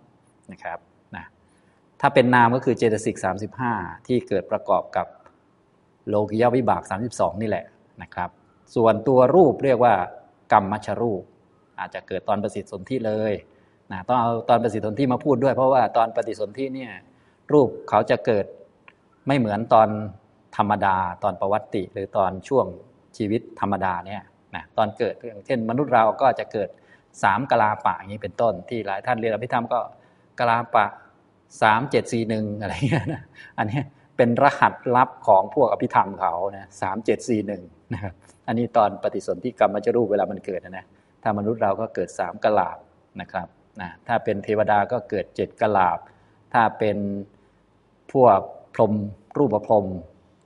[0.52, 0.78] นะครับ
[1.16, 1.24] นะ
[2.00, 3.16] ถ้าเป็นนามก็คือเจตสิก
[3.64, 5.06] 35 ที่เกิดประกอบกับ
[6.08, 7.64] โลกิยาวิบาก 32 นี่แหละ
[8.02, 8.30] นะครับ
[8.74, 9.94] ส่วนตัวรูปเรียกว่า
[10.52, 11.22] กรรมมัชรูป
[11.80, 13.32] อาจจะเกิดตอนประสิทธิสนธิเลย
[13.92, 16.92] นะต้องเอาตอนประสิทธิสนธิมาพูดด้วย เพราะว่าตอนปฏิสนธิเนี่ย
[17.52, 18.46] รูปเขาจะเกิด
[19.26, 19.88] ไม่เหมือนตอน
[20.56, 22.66] ธรรมดา ตอนประวัติ หรือตอนช่วง
[23.16, 24.22] ชีวิตธรรมดาเนี่ย
[24.54, 26.68] นะตอนเกิดอย่างเช่นมนุษย์เราก็จะเกิด
[27.22, 29.80] สามกลาปะอย่างนี้เป็นต้น ที่หลายท่านเรียนอภิธรรมก็
[30.40, 30.86] กลาปะ
[31.62, 33.22] สามเจ็ดสี่หนึ่งอะไรเงี้ยนะ
[33.58, 33.80] อันนี้
[34.16, 38.14] เป็นรหัสลับของพวกอภิธรรมเขานะสามเจ็ดสี่หนึ่งนะครับ
[38.46, 40.86] อันนี้ตอนปฏิสนธิกรรมมัจรูปเวลามันเกิดนะนะ
[41.22, 42.78] ถ้ามนุษย์เราก็เกิดสามกลาบ
[43.20, 43.48] นะครับ
[43.80, 45.98] นะถ้าเป็นเทวดาก็เกิดเจ็ดกลาบ
[46.54, 46.98] ถ้าเป็น
[48.12, 48.40] พวก
[48.74, 48.94] พรหม
[49.36, 49.86] รูปพรหม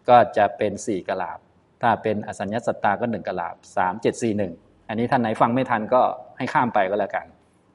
[0.09, 1.39] ก็จะเป็นสี่กลาบ
[1.83, 4.53] ถ้าเป็นอสัญญาสัตตาก็หนึ่งกลาบสามเจ็ดสี่หนึ่ง
[4.93, 6.01] อันนี้ท่านไหนฟังไม่ทันก็
[6.39, 7.27] ให้ข้ามไปก็แล้วกัน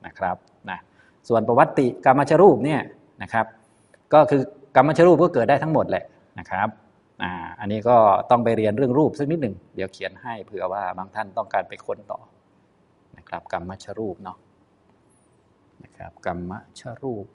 [0.05, 0.35] นะครับ
[0.69, 0.79] นะ
[1.29, 2.81] ส่วนประวัติกรรมชรูปเนี่ย
[3.21, 3.45] นะครับ
[4.13, 4.41] ก็คือ
[4.75, 6.03] กรรมชรูปก็เกิดได้ทั้งหมดแหละ
[6.39, 6.67] นะครับ
[7.23, 7.97] อ่าอันนี้ก็
[8.29, 12.19] ต้องไปเรียนเรื่องรูปสักนิดหนึ่งเดี๋ยวเขียนให้เผื่อว่าบางท่านต้องการไปค้นต่อ
[13.17, 14.37] นะครับกรรมชรูปเนาะ
[15.83, 17.25] นะครับกรรมชรูป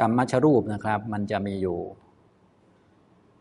[0.00, 1.78] กรรมชรูปนะครับ มันจะมีอยู่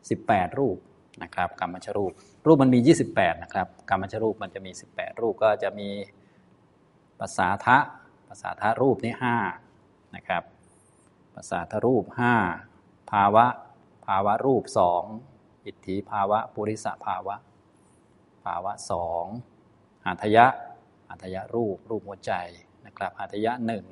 [0.07, 0.77] 18 รูป
[1.23, 2.11] นะครับกรรมชรูป
[2.47, 2.79] รูปมันมี
[3.11, 5.89] 28 นะครับกรรมชรูปมันจะมี 18 รูปก็จะมี
[7.19, 7.77] ภาษาทะ
[8.29, 9.13] ภาษาทะรูปนี่
[9.65, 10.43] 5นะครับ
[11.35, 12.03] ภาษาทรูป
[12.57, 13.45] 5 ภาวะ
[14.05, 15.03] ภาวะรูปสอง
[15.65, 17.35] อิทธิภาวะ ปุริสภาวะ
[18.45, 19.25] ภาวะสอง
[20.05, 20.45] หัตยะ
[21.09, 22.33] หัตยะรูป รูปหัวใจ
[22.85, 23.85] นะครับหัตยะหนึ่ง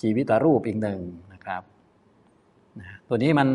[0.00, 1.00] ชีวิตรูปอีกหนึ่ง
[1.32, 1.62] นะครับ
[3.08, 3.48] ตัวนี้มัน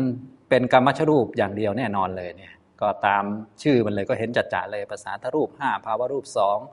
[0.48, 3.24] เป็นกรรมชรูปอย่างเดียวแน่นอนเลยเนี่ย ก็ตาม
[3.62, 6.24] ชื่อมันเลยก็เห็นจัดจ่าเลยภาษาทรูป 5 ภาวะรูป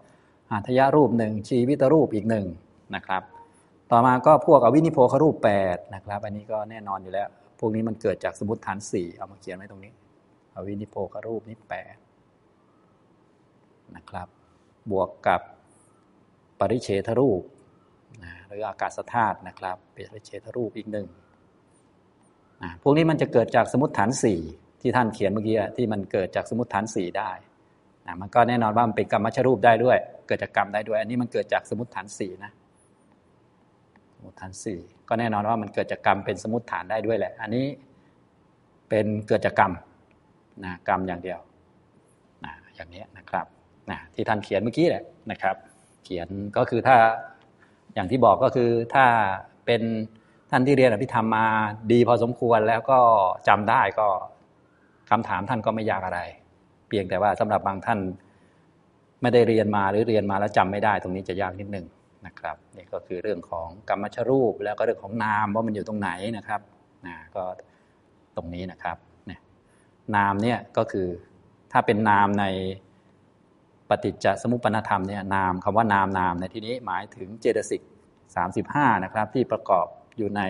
[0.01, 2.45] 2หัตยะรูปหนึ่งชีวิตรูปอีกหนึ่ง
[2.95, 3.23] นะครับ
[3.91, 7.27] ต่อมาก็พวกอวินิโพครูป8นะครับอันนี้ก็แน่นอนอยู่แล้ว
[7.59, 9.91] พวกนี้มันเกิดจากสมมติฐานสี่เอามาเขียนไว้ตรงนี้
[10.55, 11.95] อวินิโพครูปนี่แปด
[13.95, 14.27] นะครับ
[14.91, 15.41] บวกกับ
[16.59, 17.41] ปริเฉทรูป
[18.23, 21.07] นะหรืออากาศธาตุนะครับปริเฉทรูปอีกหนึ่ง
[22.63, 24.39] นะพวกนี้มันจะเกิดจากสมมติฐานสี่
[24.81, 27.31] ที่ท่านเขียนเมื่อกี้ที่มันเกิดจากสมมติฐานสี่ได้
[28.21, 32.51] มันก็แน่นอนว่ามันเป็นกรรมชรูปได้ด้วย เกิดจากกรรมได้ด้วย อันนี้มันเกิดจากสมมติฐานสี่นะ
[34.15, 37.65] สมมติฐานสี่ก็แน่นอนว่ามันเกิดจากกรรมเป็นสมมติฐานได้ด้วยแหละ อันนี้
[38.89, 39.71] เป็นเกิดจากกรรม
[40.65, 41.39] นะกรรมอย่างเดียว
[42.45, 43.45] นะอย่างนี้นะครับ
[43.89, 45.55] นะที่ท่านเขียนเมื่อกี้แหละนะครับ
[46.03, 46.97] เขียนก็คือถ้า
[47.93, 49.05] อย่างที่บอกก็คือถ้า
[49.65, 49.81] เป็น
[50.51, 51.45] ท่านที่เรียนอภิธรรมมา
[51.91, 52.99] ดีพอสมควรแล้วก็
[53.47, 54.07] จำได้ก็
[55.09, 56.19] คำถามท่านก็ไม่ยากอะไร
[56.87, 57.99] เพียงแต่ว่าสำหรับบางท่าน
[59.21, 61.85] ไม่ได้เรียนมาหรือเรียนมาแล้วจำไม่ได้ ตรงนี้จะยากนิดนึง
[62.25, 66.61] นะครับนี่ก็คือเรื่องของกรรมชรูปแล้วก็เรื่องของนามว่ามันอยู่ตรงไหนนะครับ
[67.07, 67.43] นะก็
[68.35, 69.39] ตรงนี้นะครับเนี่ย
[70.15, 71.07] นามเนี่ยก็คือ
[71.71, 72.45] ถ้าเป็นนามใน
[73.89, 77.81] ปฏิจจสมุปปนธรรมเนี่ยนามคำว่านามนามในที่นี้หมายถึงเจตสิก
[78.43, 80.41] 35นะครับที่ประกอบอยู่ใน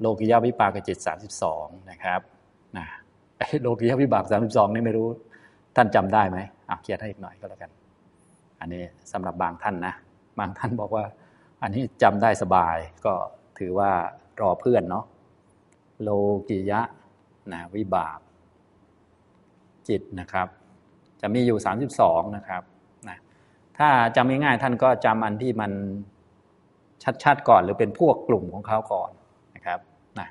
[0.00, 0.98] โลกิยาวิปากจิต
[1.44, 2.20] 32นะครับ
[2.78, 2.86] นะ
[3.62, 5.08] โลกิยาวิบาก32นี่ไม่รู้
[5.76, 7.70] ท่านจำได้ไหมอะเขียนให้อีกหน่อยก็แล้วกัน
[8.60, 9.94] อันนี้สำหรับบางท่านนะ
[10.38, 11.04] บางท่านบอกว่า
[11.62, 13.14] อันนี้จำได้สบายก็
[13.58, 13.90] ถือว่า
[14.40, 15.04] รอเพื่อนเนาะ
[16.02, 16.10] โล
[16.48, 16.80] กิยะ
[17.52, 18.18] นะวิบาก
[19.88, 20.48] จิตนะครับ
[21.20, 21.58] จะมีอยู่
[21.96, 22.62] 32 นะครับ
[23.08, 23.18] นะ
[23.78, 25.72] ถ้าจำง่ายๆท่านก็จำอันที่มัน
[27.22, 29.10] ชัดๆก่อนหรือเป็นพวกกลุ่มของเขาก่อน
[29.54, 29.80] นะครับ
[30.18, 30.28] นะ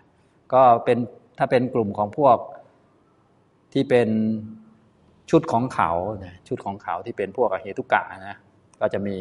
[0.54, 0.98] ก็เป็น
[1.38, 2.38] ถ้าเป็นกลุ่มของพวก
[3.74, 4.10] ที่เป็น
[5.30, 5.92] ชุดของเขา
[6.48, 8.38] ชุดของเขาที่เป็นพวกอเหตุกะนะ
[8.80, 9.18] ก็จะมี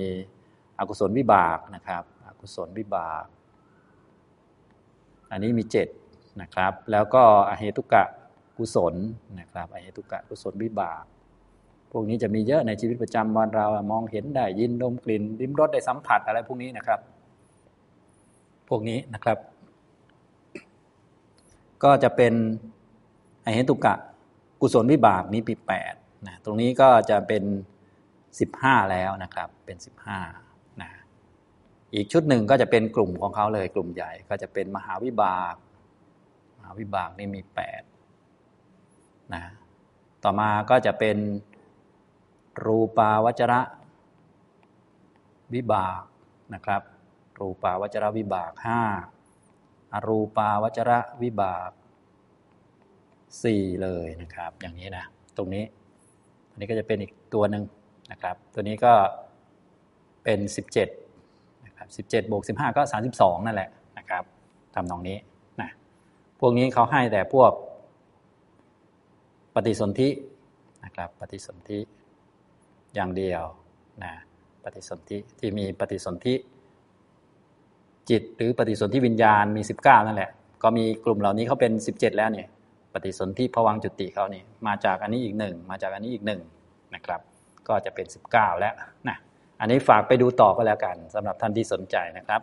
[0.79, 3.25] อกุศลวิบากนะครับอกุศลวิบาก
[5.31, 5.89] อันนี้มีเจ็ด
[6.43, 8.03] นะครับ แล้วก็อเหตุกะ
[8.59, 8.95] กุศล
[9.41, 11.03] นะครับอเหตุกะกุศลวิบาก
[11.91, 17.01] พวกนี้จะมีเยอะในชีวิตประจำวันเรามองเห็นได้ยินดมกลิ่นลิ้มรสได้สัมผัสอะไรพวกนี้นะครับ
[18.69, 19.39] พวกนี้นะครับ
[21.83, 22.33] ก็จะเป็น
[23.45, 23.95] อเหตุกะ
[24.61, 25.95] กุศลวิบากนี้ปีแปด
[26.27, 27.45] นะตรงนี้ก็จะเป็น
[28.41, 30.21] สิบห้าแล้วนะครับ เป็นสิบห้า
[30.83, 30.91] นะ
[31.95, 35.55] อีกชุดหนึ่งก็จะเป็นกลุ่มของเขาเลยกลุ่มใหญ่ก็จะเป็นมหาวิบาก
[36.59, 37.83] มหาวิบากนี่มีแปด
[39.35, 39.43] นะ
[40.25, 41.17] ต่อมาก็จะเป็น
[42.65, 43.61] รูปาวจระ
[45.55, 46.03] วิบาก
[46.55, 46.83] นะครับ
[47.39, 48.83] รูปาวจระวิบากห้า
[49.93, 51.71] อรูปาวจระวิบาก
[53.45, 55.05] สี่เลยนะครับ อย่างนี้นะ
[55.37, 55.65] ตรงนี้
[56.51, 57.65] อันนี้ก็จะเป็นอีกตัวหนึ่ง
[58.13, 58.93] นะครับ ตัวนี้ก็
[60.25, 60.89] เป็นสิบเจ็ด
[61.67, 64.25] นะครับสิบเจ็ดบวกสิบห้าก็สามสิบสองนั่นแหละนะครับ
[64.75, 65.19] ทำนองนี้
[65.61, 65.71] นะ
[66.41, 67.53] พวกนี้เขาให้แต่พวก
[69.55, 70.09] ปฏิสนธิ
[70.85, 71.79] นะครับ ปฏิสนธิ
[72.95, 73.43] อย่างเดียว
[74.05, 74.13] นะ
[74.65, 76.35] ปฏิสนธิที่มีปฏิสนธิ
[78.11, 80.31] จิตหรือปฏิสนธิวิญญาณมีสิบเก้านั่นแหละ
[80.63, 82.49] ก็มีกลุ่มเหล่านี้เขาเป็นสิบเจ็ดแล้วเนี่ย
[82.93, 86.41] ปฏิสนธิผวังจุติเขานี่มาจากอันนี้อีกหนึ่งมาจากอันนี้อีกหนึ่ง
[86.95, 87.21] นะครับ
[87.69, 88.75] ก็จะเป็น 19 แล้ว
[89.09, 89.17] นะ
[89.61, 92.41] อันนี้ฝากไปดูต่อก็แล้วกันสำหรับท่านที่สนใจนะครับ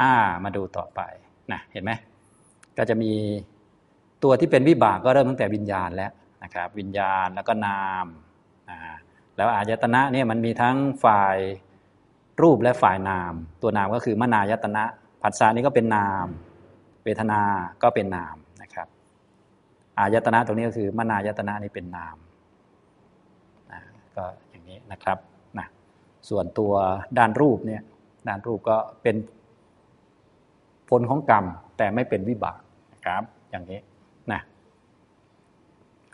[0.00, 0.12] อ่า
[0.44, 1.00] มาดูต่อไป
[1.52, 1.92] นะเห็นไหม
[2.78, 3.12] ก็จะมี
[4.22, 6.12] ตัวที่เป็นวิบากก็เริ่มตั้งแต่วิญญาณแล้ว
[6.44, 8.06] นะครับ วิญญาณแล้วก็นาม
[8.68, 8.78] อ่า
[9.36, 11.36] แล้วอายตนะเนี่ยมันมีทั้งฝ่าย
[12.42, 14.84] รูปและฝ่ายนาม ตัวนามก็คือมนายตนะ
[15.22, 16.26] ผัสสะนี้ก็เป็นนาม
[17.04, 17.40] เวทนา
[17.82, 18.36] ก็เป็นนาม
[19.98, 22.16] อายตนะตรงนี้ก็คือมนายตนะนี่เป็นนาม
[23.72, 23.80] นะ
[24.16, 25.18] ก็อย่างนี้นะครับ
[25.58, 25.66] นะ
[26.28, 26.72] ส่วนตัว
[27.18, 27.82] ด้านรูปเนี่ย
[28.28, 29.16] ด้านรูปก็เป็น
[30.90, 31.44] ผลของกรรม
[31.78, 32.60] แต่ไม่เป็นวิบาก
[32.92, 33.80] นะครับ อย่างนี้
[34.32, 34.40] นะ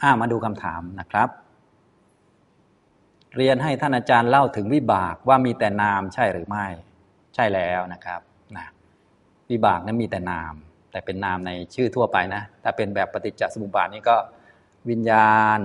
[0.03, 1.29] อ่ามาดูคำถามนะครับ
[3.37, 6.67] เรียนให้ท่านอาจารย์เล่าถึงวิบากว่ามีแต่นามใช่หรือไม่
[7.35, 8.21] ใช่แล้วนะครับ
[8.57, 8.67] นะ
[9.51, 10.55] วิบากนั้นมีแต่นาม
[10.91, 14.17] แต่เป็นนามในชื่อทั่วไปนะ ถ้าเป็นแบบปฏิจจสมุปบาทนี้ก็
[14.91, 15.61] วิญญาณ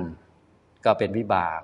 [0.86, 1.62] ก็เป็นวิบาก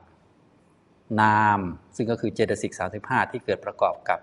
[1.21, 1.59] นาม
[1.95, 4.19] ซึ่งก็คือเจตสิก35 ที่เกิดประกอบกับ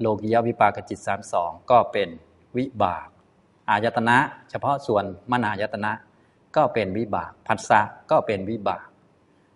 [0.00, 0.98] โลกิยวิปากจิต
[1.34, 2.08] 32 ก็เป็น
[2.56, 3.08] วิบาก
[3.68, 4.16] อายตนะ
[4.50, 5.92] เฉพาะส่วนมนายตนะ
[6.56, 8.86] ก็เป็นวิบากผัสสะก็เป็นวิบาก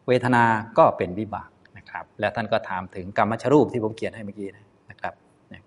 [0.06, 0.44] เวทนา
[0.78, 4.48] ก็เป็นวิบากนะครับ และท่านก็ถามถึงกรรมชรูปที่ผมเขียนให้เมื่อกี้
[4.90, 5.14] นะครับ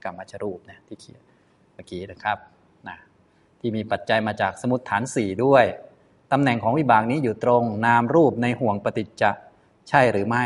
[0.04, 1.22] กรรมชรูปนี่ยที่เขียน
[1.74, 2.38] เมื่อกี้นะครับ
[3.62, 5.66] ที่มีปัจจัยมาจากสมุติฐานสี่ด้วย
[6.32, 9.32] ตำแหน่งของวิบากนี้อยู่ตรงนามรูปในห่วงปฏิจจะ
[9.90, 10.46] ใช่หรือไม่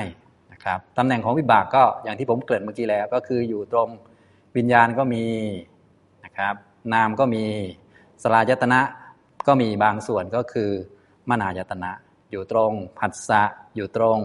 [0.51, 3.89] นะครับตำแหน่งของวิบากก็อย่างที่ผมเกริ่นเมื่อกี้แล้ว ก็คืออยู่ตรง
[4.57, 5.23] วิญญาณก็มี
[6.25, 6.55] นะครับ
[6.93, 7.43] นามก็มี
[8.23, 8.81] สลายตนะ
[9.47, 10.69] ก็มีบางส่วนก็คือ
[11.29, 11.91] มนายตนะ
[12.31, 13.43] อยู่ตรงผัสสะ
[13.75, 14.19] อยู่ตรง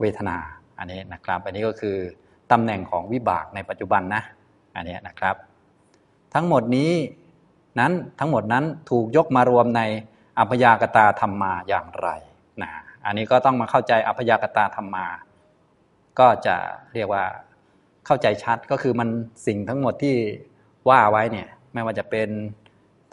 [0.00, 0.36] เวทนา
[0.78, 1.96] อันนี้นะครับ อันนี้ก็คือ
[2.52, 4.22] ตำแหน่งของวิบากในปัจจุบันนะ
[4.76, 5.36] อันนี้นะครับ
[6.34, 6.92] ทั้งหมดนี้
[7.78, 9.82] นั้นทั้งหมดนั้นถูกยกมารวมใน
[10.38, 12.08] อัพยากตาธรรมมาอย่างไร
[12.62, 12.70] นะ
[13.06, 15.06] อันนี้ก็ต้องมาเข้าใจอัพยากตาธรรมมา
[16.18, 16.56] ก็จะ
[16.94, 17.24] เรียกว่า
[18.06, 19.08] เข้าใจชัดก็คือมัน
[19.46, 20.16] สิ่งทั้งหมดที่
[20.88, 22.28] ว่าไว้เนี่ยไม่ว่าจะเป็น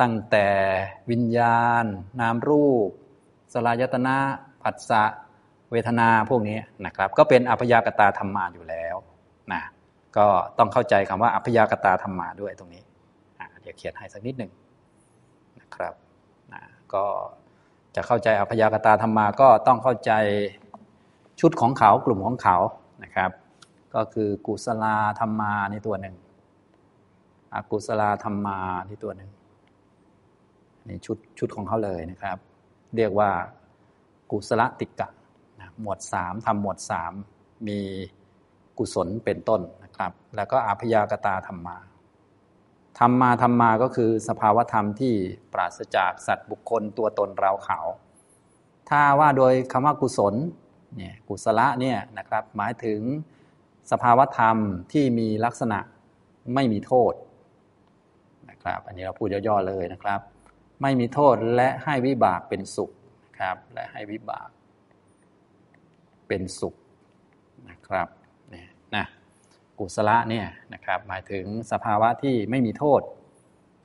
[0.01, 0.47] ตั้งแต่
[1.11, 1.85] วิญญาณ
[2.19, 2.89] นามรูป
[3.53, 4.17] สลายตนะ
[4.63, 5.03] ผัสสะ
[5.71, 8.95] เวทนาพวกนี้นะครับ ก็เป็นอัพยากตาธรรมาอยู่แล้ว
[9.53, 9.61] นะ
[10.17, 10.27] ก็
[10.57, 12.83] ต้องเข้าใจคำว่าอัพยากตาธรรมาด้วยตรงนี้
[13.77, 14.51] เขียนให้สักนิดหนึ่ง
[15.59, 15.93] นะครับ
[16.53, 16.61] นะ
[16.93, 17.05] ก็
[17.95, 20.11] จะเข้าใจอพยากตาธรรมาก็ต้องเข้าใจ
[21.39, 22.57] ชุดของเขากลุ่มของเขา
[23.03, 23.31] นะครับ
[23.95, 26.15] ก็คือกุศลาธรรมาในตัวหนึ่ง
[27.53, 28.57] อกุศลาธรรมา
[28.89, 29.29] ที่ตัวหนึ่ง
[30.87, 32.37] นี่ชุดชุดของเขาเลยนะครับ
[32.95, 33.29] เรียกว่า
[34.31, 35.07] กุศลติกะ
[35.59, 37.13] นะหมวดสามทำหมวดสาม
[37.67, 37.79] มี
[38.77, 41.77] กุศลเป็นต้นนะครับ แล้วก็อภยากตาธรรมา
[42.99, 45.13] ธรรมาธรรมาก็คือสภาวธรรมที่
[45.53, 47.79] ปราศจากสัตว์บุคคลตัวตนเราเขา
[48.89, 50.33] ถ้าว่าโดยคำว่ากุศล
[50.97, 52.99] เนี่ยกุศละเนี่ยนะครับหมายถึง
[53.91, 54.57] สภาวธรรม
[54.91, 55.79] ที่มีลักษณะ
[56.53, 57.13] ไม่มีโทษ
[58.49, 60.19] นะครับอันนี้เราพูดย่อๆเลยนะครับ
[60.81, 62.91] ไม่มีโทษและให้วิบากเป็นสุข
[63.25, 64.49] นะครับและให้วิบาก
[66.27, 66.75] เป็นสุข
[67.69, 68.07] นะครับ
[69.79, 73.01] กุศลเนี่ยนะครับหมายถึงสภาวะที่ไม่มีโทษ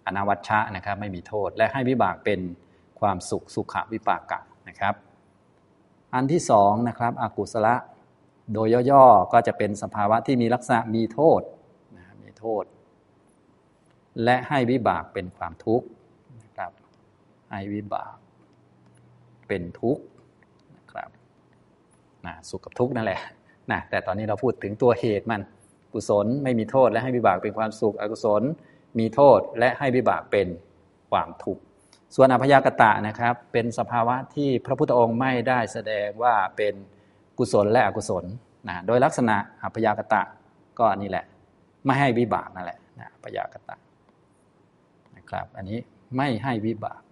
[0.06, 2.40] อนาวัชชะนะครับไม่มีโทษ และให้วิบากเป็น
[3.00, 4.94] ความสุขสุขวิปากะนะครับ
[6.14, 7.68] อันที่สองนะครับอกุศล
[8.52, 11.40] โดยย่อๆก็จะเป็นสภาวะที่มีลักษณะมีโทษ
[11.96, 12.64] นะมีโทษ
[14.24, 15.86] และให้วิบากเป็นความทุกข์
[16.42, 16.72] นะครับ
[17.50, 18.16] ให้วิบาก
[19.48, 20.02] เป็นทุกข์
[20.76, 21.10] นะครับ
[22.26, 23.20] นะสุขกับทุกข์นั่นแหละ
[23.70, 25.40] นะแต่ตอนนี้เราพูดถึงตัวเหตุมัน
[25.94, 28.42] กุศลไม่มีโทษและให้วิบากเป็นความสุข อกุศล
[28.98, 30.46] มีโทษและให้วิบากเป็น
[31.10, 31.62] ความทุกข์
[32.14, 36.74] ส่วนอภยากตะนะครับเป็นสภาวะที่พระพุทธองค์ไม่ได้แสดงว่าเป็น
[37.38, 38.24] กุศลและอกุศล
[38.68, 40.22] นะโดยลักษณะอภยากตะ
[40.78, 41.24] ก็นี่แหละ
[41.86, 43.76] ไม่ให้วิบากนั่นแหละนะอภยากตะ
[45.16, 45.78] นะครับอันนี้
[46.16, 47.02] ไม่ให้วิบาก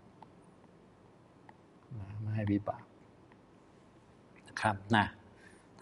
[2.22, 2.82] ไม่ให้วิบาก
[4.48, 5.04] นะครับนะ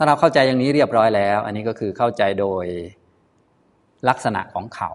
[0.01, 2.67] ถ้าเราเข้าใจอย่างนี้เรียบร้อยแล้ว อันนี้ก็คือเข้าใจโดย
[4.09, 4.91] ลักษณะของเขา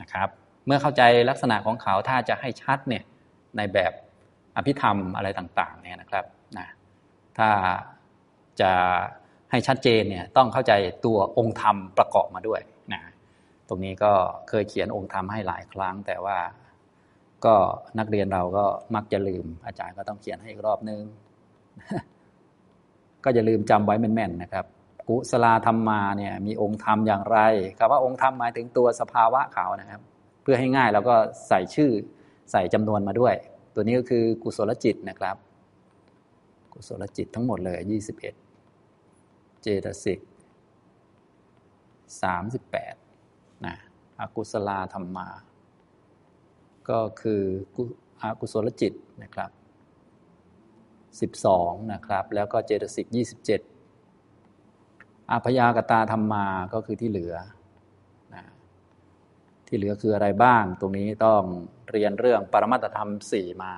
[0.00, 0.28] นะครับ
[0.66, 3.04] เมื่อเข้าใจลักษณะของเขาถ้าจะให้ชัดเนี่ย
[3.56, 3.92] ในแบบ
[4.56, 6.24] อภิธรรมอะไรต่างๆเนี่ยนะครับ
[6.58, 6.68] นะ
[7.38, 7.48] ถ้า
[8.60, 8.72] จะ
[9.50, 10.72] ให้ชัดเจนเนี่ยต้องเข้าใจ
[11.04, 12.60] ตัวองค์ธรรมประกอบมาด้วย
[12.92, 13.00] นะ
[13.68, 14.12] ตรงนี้ก็
[14.48, 16.38] เคยเขียนองค์ธรรมให้หลายครั้ง แต่ว่า
[17.44, 17.54] ก็
[17.98, 21.02] นักเรียนเราก็มักจะลืม อาจารย์ก็ต้องเขียนให้อีกรอบนึง
[23.24, 24.64] ก็อย่าลืมจำไว้แม่นๆนะครับ
[25.08, 27.38] กุศลธรรมมาเนี่ยมีองค์ธรรมอย่างไร
[27.78, 30.00] คำว่าองค์ธรรมหมายถึงตัวสภาวะเขานะครับ
[30.42, 31.14] เพื่อให้ง่ายเราก็
[31.48, 31.90] ใส่ชื่อ
[32.50, 33.34] ใส่จำนวนมาด้วย
[33.74, 35.36] ตัวนี้ก็คือกุศลจิตนะครับ
[36.72, 38.34] กุศลจิตทั้งหมดเลยยี่สิบเอ็ด
[39.62, 40.20] เจตสิก
[42.22, 42.94] สามสิบแปด
[43.66, 43.76] นะ
[44.20, 45.28] อกุศลธรรมมา
[46.88, 47.42] ก็คือ
[48.22, 49.50] อกุศลจิตนะครับ
[51.20, 53.60] สิบสองนะครับแล้วก็เจตสิกยี่สิบเจ็ด
[55.30, 57.34] อาพยากตาธรรมมาก็คือที่เหลือ
[58.34, 58.44] นะ
[59.66, 61.42] ที่เหลือคืออะไรบ้าง ตรงนี้ต้อง
[61.90, 63.74] เรียนเรื่องปรมัตธรรมสี่มา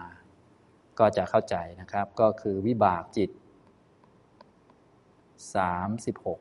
[0.99, 3.31] ก็จะเข้าใจนะครับ ก็คือวิบากจิต
[5.55, 6.41] สามสิบหก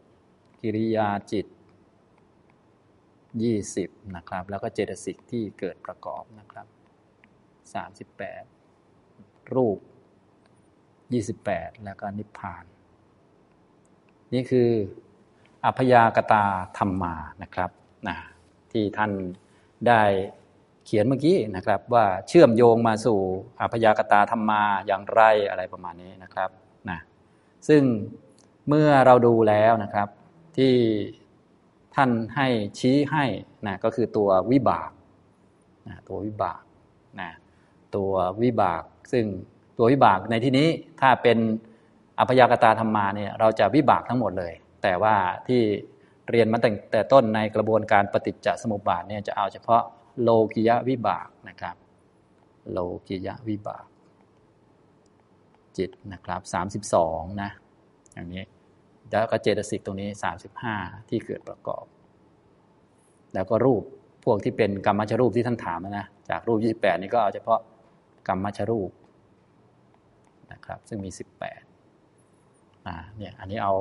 [0.61, 1.45] กิริยาจิต
[3.43, 6.67] ยี่สิบนะครับแล้วก็เจตสิกที่เกิดประกอบนะครับ
[7.73, 8.43] สามสิบแปด
[9.53, 9.77] รูป
[11.13, 12.63] ยี่สิบแปดแล้วก็นิพพาน
[14.33, 14.69] นี่คือ
[15.65, 16.45] อัพยากตา
[16.77, 17.71] ธรรมานะครับ
[18.07, 18.17] นะ
[18.71, 19.11] ที่ท่าน
[19.87, 20.01] ได้
[20.85, 23.19] เขียนเมื่อกี้นะครับ ว่าเชื่อมโยงมาสู่
[23.61, 26.49] อัพยากตาธรรมาอย่างไรอะไรประมาณนี้นะครับ
[26.89, 26.99] นะ
[27.67, 27.83] ซึ่ง
[28.67, 30.07] เมื่อเราดูแล้วนะครับ
[30.57, 30.73] ที่
[31.95, 32.47] ท่านให้
[32.79, 33.25] ชี้ให้
[33.67, 34.91] นะก็คือตัววิบาก
[35.87, 36.61] นะตัววิบาก
[37.19, 37.29] นะ
[37.95, 39.25] ตัววิบากซึ่ง
[39.79, 40.67] ตัววิบากในที่นี้
[41.01, 41.37] ถ้าเป็น
[42.19, 45.15] อภยากตาธรรมาเนี่ยเราจะวิบากทั้งหมดเลย แต่ว่า
[45.47, 45.61] ที่
[46.29, 49.81] เรียนมาตั้งแต่ต้นในกระบวนการปฏิจจสมุปบาทเนี่ยจะเอาเฉพาะ
[50.21, 51.75] โลกิยะวิบากนะครับ
[52.71, 53.85] โลกิยะวิบาก
[55.77, 57.49] จิตนะครับสามสิบสองนะ
[58.13, 58.43] อย่างนี้
[59.09, 60.75] แล้วก็เจตสิกตรงนี้สามสิบห้า
[61.09, 61.85] ที่เกิดประกอบ
[63.33, 63.83] แล้วก็รูป
[64.25, 67.59] พวกที่เป็นกรรมชรูปที่ท่านถามนะจากรูปยี่สิบแปดนี้ก็เอาเฉพาะ
[68.27, 68.89] กรรมชรูป
[70.69, 71.61] นะครับ ซึ่งมีสิบแปด
[72.87, 73.73] อ่าเนี่ยอันนี้เอา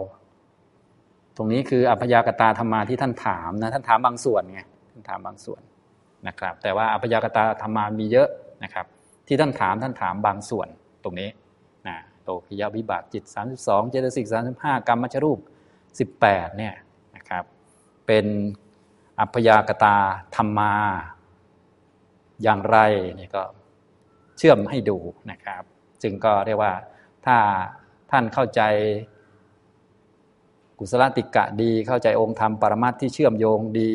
[1.37, 5.61] ตรงนี้คืออัพยากตาธรรมาที่ท่านถามนะท่านถามบางส่วนไงท่านถามบางส่วน
[6.29, 8.29] นะครับ แต่ว่าอัพยากตาธรรมามีเยอะ
[8.64, 8.87] นะครับ
[9.27, 10.68] ที่ท่านถามท่านถามบางส่วน
[11.05, 11.31] ตรงนี้
[11.88, 13.24] นะโตคิยวิบากจิต
[13.59, 14.27] 32 เจตสิก
[14.59, 15.38] 35 กรรมมชรูป
[15.98, 16.74] 18เนี่ย
[17.16, 17.44] นะครับ
[18.07, 18.27] เป็น
[19.20, 19.96] อัพยากตา
[20.37, 20.72] ธรรมา
[22.42, 22.79] อย่างไร
[23.20, 23.42] นี่ก็
[24.38, 24.98] เชื่อมให้ดู
[25.31, 25.62] นะครับ
[26.02, 26.72] จึงก็เรียกว่า
[27.26, 27.37] ถ้า
[28.11, 28.61] ท่านเข้าใจ
[30.78, 33.92] กุศลติกะดี เข้าใจองค์ธรรมปรมัตที่เชื่อมโยงดี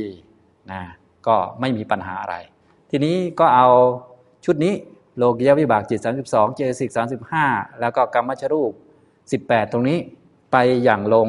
[0.72, 0.82] นะ
[1.28, 2.36] ก็ไม่มีปัญหาอะไร
[2.90, 3.68] ทีนี้ก็เอา
[4.46, 4.74] ชุดนี้
[5.18, 6.90] โลกียวิบากจิต 32 เจสิก
[7.36, 8.72] 35 แล้วก็กรรมชรูป
[9.22, 9.98] 18 ตรงนี้
[10.52, 11.28] ไปอย่างลง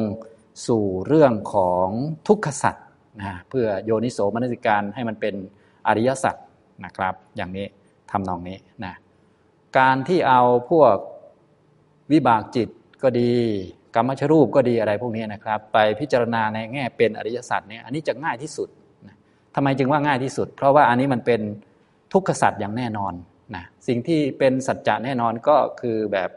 [0.67, 1.87] สู่เรื่องของ
[2.27, 2.85] ทุกขสัตว์
[3.19, 5.35] นะเพื่อโยนิโสมนสิการให้มันเป็น
[5.87, 6.35] อริยสัจ
[6.85, 7.65] นะครับ อย่างนี้
[8.11, 8.93] ทำนองนี้นะ
[9.77, 10.95] การที่เอาพวก
[12.11, 12.69] วิบากจิต
[13.03, 13.31] ก็ดี
[13.95, 18.69] กรรมชรูปก็ดีอะไรพวกนี้นะครับ ไปพิจารณาในแง่เป็นอริยสัจเนี่ยอันนี้จะง่ายที่สุด
[19.07, 19.15] นะ
[19.55, 21.41] ทำไมจึงว่าง่ายที่สุด เพราะว่าอันนี้มันเป็น
[22.13, 23.13] ทุกขสัจอย่างแน่นอน
[23.55, 26.29] นะสิ่งที่เป็นสัจจะแน่นอนก็คือแบบ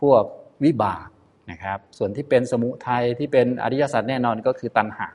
[0.00, 0.22] พวก
[0.64, 1.06] วิบาก
[1.50, 5.08] นะครับ ส่วนที่เป็นสมุทัยที่เป็นอริยสัจแน่นอนก็คือตัณหา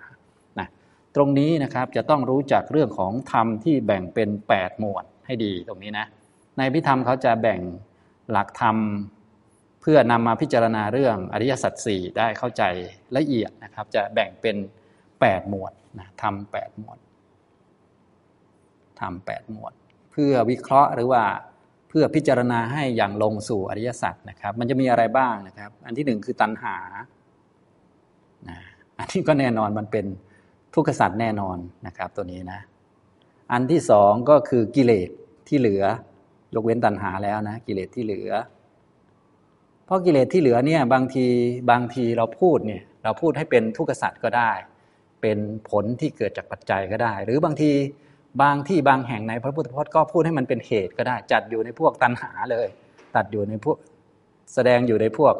[0.59, 0.67] นะ
[1.15, 6.07] ตรงนี้นะครับจะต้องรู้จักเรื่องของธรรมที่แบ่งเป็น 8 หมวดให้ดีตรงนี้นะ
[6.57, 7.59] ในพิธรรมเขาจะแบ่ง
[8.31, 8.77] หลักธรรม
[9.81, 12.63] เพื่อนำมาพิจารณาเรื่องอริยสัจสี่ได้เข้าใจ
[13.17, 14.55] ละเอียดนะครับ จะแบ่งเป็น
[15.03, 16.97] 8 หมวดนะทำแปดหมวด
[18.99, 19.73] ทำแปดหมวด
[20.11, 21.23] เพื่อวิเคราะห์หรือว่า
[21.89, 26.75] เพื่อพิจารณาให้อย่างลงสู่อริยสัจนะครับ มันจะมีอะไรบ้างนะครับ อันที่หนึ่งคือตัณหา
[28.49, 28.59] นะ
[28.97, 30.05] อันที่ก็แน่นอนมันเป็น
[30.73, 32.59] ทุกขสัจแน่นอนนะครับ ตัวนี้นะ
[33.51, 35.09] อันที่สองก็คือกิเลส
[35.47, 35.83] ที่เหลือ
[36.53, 38.31] ยกเว้นตัณหาแล้วนะกิเลสที่เหลือ
[39.85, 41.25] เพราะกิเลสที่เหลือเนี่ยบางที
[41.71, 44.51] บางทีเราพูดเนี่ยเราพูดให้เป็นทุกขสัจก็ได้
[45.21, 45.37] เป็น
[45.69, 47.71] ผลที่เกิดจากปัจจัยก็ได้ หรือบางที
[48.41, 52.67] บางที่บางแห่งในพระพุทธพจน์ก็พูดให้มันเป็นเหตุก็ได้ จัดอยู่ในพวกตัณหาเลย
[53.15, 53.77] ตัดอยู่ในพวก
[54.53, 55.35] แสดงอยู่ในพวก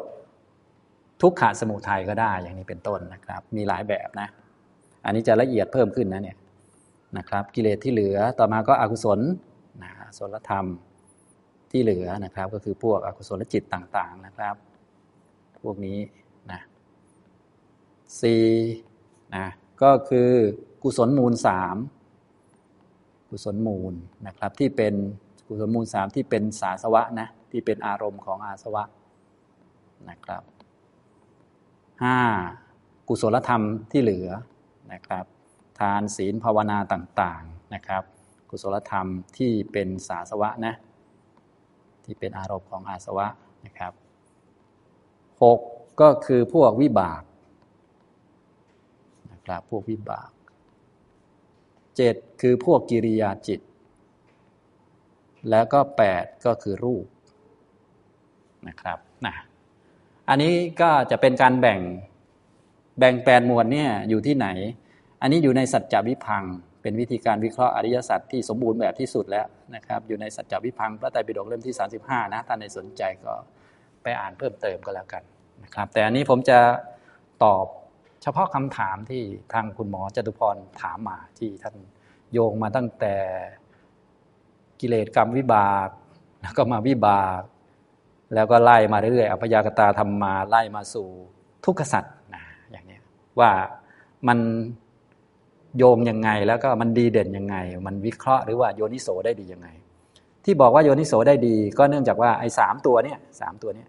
[1.22, 4.28] ทุกขาสมุทัยก็ได้อย่างนี้เป็นต้นนะครับ มีหลายแบบนะ
[5.04, 6.36] อันนี้จะละเอียดเพิ่มขึ้นนะเนี่ย
[7.18, 9.20] นะครับ กิเลสที่เหลือต่อมาก็อกุศล
[9.82, 10.66] นะสลธรรม
[11.70, 14.54] ที่เหลือนะครับ ก็คือพวกอกุศลจิตต่างๆนะครับ
[15.62, 15.98] พวกนี้
[16.52, 16.60] นะ
[18.20, 18.44] สี่
[19.36, 19.46] นะ
[19.82, 20.30] ก็คือ
[20.82, 21.76] กุศลมูลสาม
[23.30, 23.94] กุศลมูล
[24.26, 24.94] นะครับที่เป็น
[25.46, 28.84] กุศลมูลสามที่เป็นสาสวะนะที่เป็นอารมณ์ของอาสวะ
[30.10, 30.42] นะครับ
[32.02, 32.18] ห้า
[33.08, 34.28] กุศลธรรมที่เหลือ
[34.92, 35.24] นะครับ
[35.78, 38.02] ทานศีลภาวนาต่างๆนะครับ
[38.50, 40.74] กุศลธรรมที่เป็นสาสวะนะ
[42.08, 43.26] ที่เป็นอารมณ์ของอาสวะ
[43.66, 43.92] นะครับ
[45.42, 45.60] หก
[46.00, 47.22] ก็คือพวกวิบาก
[49.32, 50.30] นะครับพวกวิบาก
[51.96, 53.60] เจ็ดคือพวกกิริยาจิต
[55.50, 57.06] แล้วก็แปดก็คือรูป
[58.68, 59.34] นะครับนะ
[60.28, 61.80] อันนี้ก็จะเป็นการแบ่ง
[62.98, 64.46] แบ่งแปดหมวดเนี่ยอยู่ที่ไหน
[65.20, 66.44] อันนี้อยู่ในสัจจวิพัง
[66.88, 71.74] เป็นวิธีการวิเคราะห์อริยสัจที่สมบูรณ์แบบที่สุดแล้วนะครับอยู่ในสัจจวิพังพระไตรปิฎกเล่มที่
[72.04, 73.32] 35 นะท่านในสนใจก็
[74.02, 75.22] ไปอ่านเพิ่มเติมก็แล้วกัน
[75.64, 76.58] นะครับแต่อันนี้ผมจะ
[77.44, 77.64] ตอบ
[78.22, 79.22] เฉพาะคำถามที่
[79.52, 81.76] ทางคุณหมอจตุพรถามมาที่ท่าน
[82.32, 83.14] โยงมาตั้งแต่
[84.80, 85.88] กิเลสกรรมวิบาก
[86.42, 87.42] แล้วก็มาวิบาก
[88.34, 91.08] แล้วก็ไล่มาเรื่อยๆอภยากตาทำมาไล่มาสู่
[91.64, 92.98] ทุกขสัตว์นะอย่างนี้
[93.40, 93.50] ว่า
[94.28, 94.38] มัน
[95.78, 99.68] โยงยังไง แล้วก็มันดีเด่นยังไง มันวิเคราะห์หรือว่าโยนิโสได้ดียังไง
[100.44, 103.88] ที่บอกว่าโยนิโสได้ดี ก็เนื่องจากว่าไอ้สามตัวเนี้ยสามตัวเนี้ย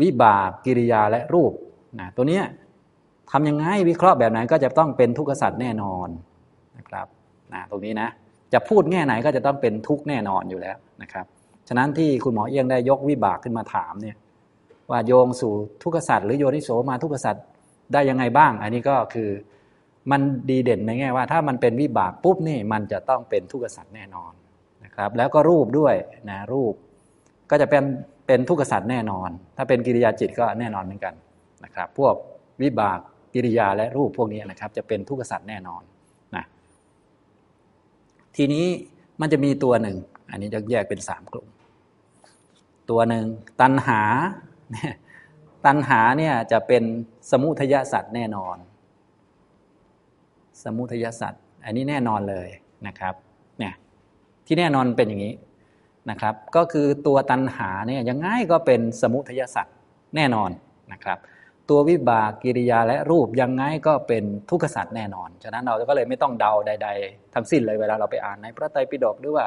[0.00, 1.52] วิบากกิริยาและรูป
[2.00, 2.44] นะตัวเนี้ย
[3.30, 6.08] ทำยังไงวิเคราะห์แบบไหนก็จะต้องเป็นทุกขสัตว์แน่นอน
[6.78, 7.06] นะครับ
[7.52, 8.08] นะตรงนี้นะ
[8.52, 11.26] จะพูดแง่ไหนก็จะต้องเป็นทุกแน่นอนอยู่แล้วนะครับ
[11.68, 14.16] ฉะนั้นที่คุณหมอเอี้ยงได้ยกวิบากขึ้นมาถามเนี่ย
[14.90, 17.44] ว่าโยงสู่ทุกขสัตว์หรือโยนิโสมาทุกขสัตว์
[17.92, 19.28] ได้ยังไงบ้าง อันนี้ก็คือ
[20.10, 24.32] มันดีเด่นในแง่ว่า ถ้ามันเป็นวิบากปุ๊บนี่มันจะต้องเป็นทุกขสัตว์แน่นอน
[24.84, 25.94] นะครับ แล้วก็รูปด้วย
[26.30, 26.74] นะรูป
[27.50, 27.84] ก็จะเป็น
[28.26, 31.14] เป็นทุกขสัตว์แน่นอน ถ้าเป็นกิริยาจิตก็แน่นอนเหมือนกัน
[31.64, 32.14] นะครับ พวก
[32.62, 32.98] วิบาก
[33.34, 35.82] กิริยาและรูปพวกนี้นะครับ จะเป็นทุกขสัตว์แน่นอน
[36.36, 36.44] นะ
[38.36, 38.66] ทีนี้
[39.20, 39.96] มันจะมีตัวหนึ่ง
[40.30, 41.48] อันนี้จะแยกเป็นสามกลุ่ม
[42.90, 43.24] ตัวหนึ่ง
[43.60, 44.00] ตัณหา
[45.66, 46.82] ตัณหาเนี่ยจะเป็น
[47.30, 48.56] สมุทยสัตว์แน่นอน
[50.66, 52.48] สมุทยสัตว์อันนี้แน่นอนเลย
[52.86, 53.14] นะครับ
[53.58, 53.74] เนี่ย
[54.46, 55.34] ที่แน่นอนเป็นอย่างนี้
[56.10, 59.74] นะครับ ก็คือตัวตัณหาเนี่ยยังไงก็เป็นสมุทยสัตว์
[60.16, 60.50] แน่นอน
[60.92, 61.18] นะครับ
[61.70, 69.46] ตัววิบากกิริยาและรูปยังไงก็เป็นทุกขสัตว์แน่นอน ฉะนั้นเราก็เลยไม่ต้องเดาใด ๆ ทั้งสิ้นเลยเวลาเราไปอ่านในพระไตรปิฎกหรือว่า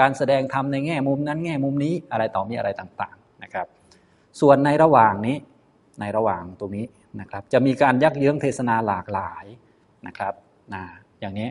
[0.00, 3.66] การแสดงธรรมในแง่มุมนั้นแง่มุมนี้อะไรต่อมีอะไรต่างๆนะครับ
[4.40, 5.36] ส่วนในระหว่างนี้
[6.00, 6.86] ในระหว่างตรงนี้
[7.20, 9.44] นะครับ จะมีการยักเยื้องเทศนาหลากหลาย
[10.06, 10.34] นะครับ
[10.74, 10.82] นะ
[11.20, 11.48] อย่างนี้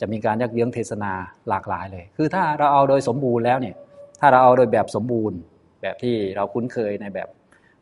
[0.00, 1.12] จะมีการยักเยื้องเทศนา
[1.48, 3.76] หลากหลายเลย คือถ้าเราเอาโดยสมบูรณ์แล้วเนี่ย
[4.20, 5.38] ถ้าเราเอาโดยแบบสมบูรณ์
[5.82, 7.28] แบบที่เราคุ้นเคยในแบบ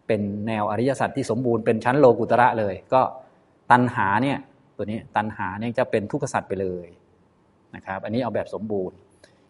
[0.06, 3.02] เป็นแนวอริยสัจที่สมบูรณ์เป็นชั้นโลกุตระเลย ก็
[3.70, 4.38] ตัณหาเนี่ย
[4.76, 6.86] ตัวนี้ตัณหาเนี่ยจะเป็นทุกขสัจไปเลย
[7.74, 8.96] นะครับอันนี้เอาแบบสมบูรณ์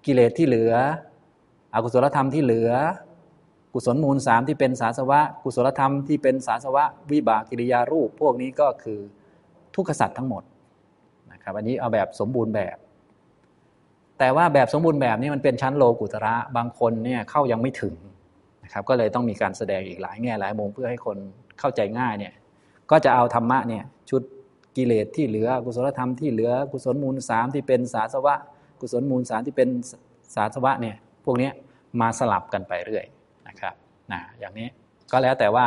[0.05, 0.73] กิเลสที่เหลือ
[1.75, 2.71] อกุศลธรรมที่เหลือ
[3.73, 9.01] กุศลมูลสามที่เป็นสาสวะ กุศลธรรมที่เป็นสาสวะ วิบากกิริยารูป พวกนี้ก็คือ
[9.75, 10.43] ทุกขสัจทั้งหมด
[11.43, 12.77] นะครับอันนี้เอาแบบสมบูรณ์แบบ
[14.19, 17.95] แต่ว่าแบบสมบูรณ์แบบนี้มันเป็นชั้นโลกุตระบางคนเนี่ยเข้ายังไม่ถึง
[18.65, 21.17] นะครับก็เลยต้องมีการแสดงอีกหลายแง่หลายมุมเพื่อให้คน
[21.59, 22.33] เข้าใจง่ายเนี่ย
[22.91, 24.23] ก็จะเอาธรรมะเนี่ยชุด
[24.77, 28.35] กิเลสที่เหลือกุศลธรรมที่เหลือกุศลมูลสามที่เป็นสาสวะ
[28.81, 29.69] กุศลมูลสามที่เป็น
[30.35, 31.51] สาสวะเนี่ยพวกนี้
[32.01, 33.05] มาสลับกันไปเรื่อย
[33.49, 33.75] นะครับ
[34.13, 34.69] นะอย่างนี้
[35.13, 35.67] ก็แล้วแต่ว่า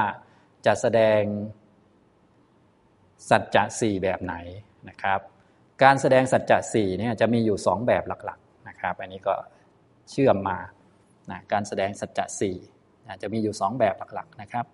[0.65, 1.21] จะแสดง
[3.29, 4.35] สัจจะสี่แบบไหน
[4.89, 5.19] นะครับ
[5.83, 9.33] การแสดงสัจจะสี่เนี่ยจะมีอยู่สองแบบหลักๆนะครับ อันนี้ก็
[10.11, 10.57] เชื่อมมา
[11.31, 12.55] นะการแสดงสัจจะสี่
[13.21, 14.65] จะมีอยู่สองแบบหลักๆนะครับ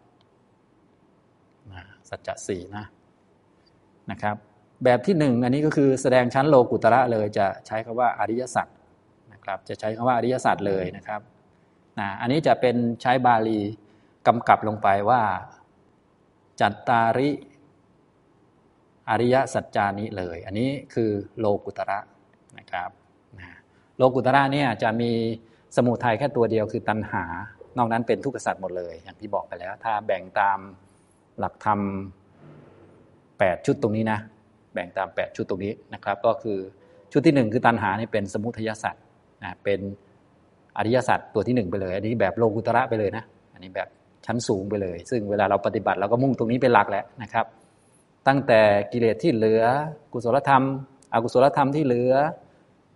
[2.10, 2.86] สัจจะสี่นะ
[4.12, 4.36] นะครับ
[4.84, 8.68] แบบที่หนึ่งอันนี้ก็คือแสดงชั้นโลกุตระเลยจะใช้คำว่าอริยสัจ
[9.34, 11.22] นะครับ จะใช้คำว่าอริยสัจเลยนะครับ
[12.00, 13.60] นะอันนี้จะเป็นใช้บาลี
[14.28, 15.22] กำกับลงไปว่า
[16.62, 17.30] จัตตาริ
[19.10, 22.00] อริยสัจจานิเลย อันนี้คือโลกุตระ
[22.58, 22.90] นะครับ
[23.40, 23.48] นะ
[23.98, 25.12] โลกุตระเนี่ยจะมี
[25.76, 27.24] สมุทัยแค่ตัวเดียวคือตัณหา
[27.78, 30.60] นอกนั้นเป็นทุกขสัจหมดเลย อย่างที่บอกไปแล้ว ถ้าแบ่งตาม
[31.40, 31.80] หลักธรรม
[32.92, 34.20] 8ชุดตรงนี้นะ
[34.74, 36.58] แบ่งตาม 8 ชุดตรงนี้นะครับ ก็คือ
[37.12, 38.96] ชุดที่ 1 คือตัณหานี่เป็นสมุทัยสัจ
[39.44, 39.80] นะเป็น
[40.78, 43.24] อริยสัจตัวที่ 1 ไปเลย อันนี้แบบโลกุตระไปเลยนะ
[43.54, 43.88] อันนี้แบบ
[44.26, 47.46] ชั้นสูงไปเลย ซึ่งเวลาเราปฏิบัติเราก็มุ่งตรงนี้เป็นหลักแหละนะครับ
[48.28, 48.62] ตั้งแต่
[48.92, 49.64] กิเลสที่เหลือ
[50.14, 50.64] กุศลธรรม
[51.14, 52.14] อกุศลธรรมที่เหลือ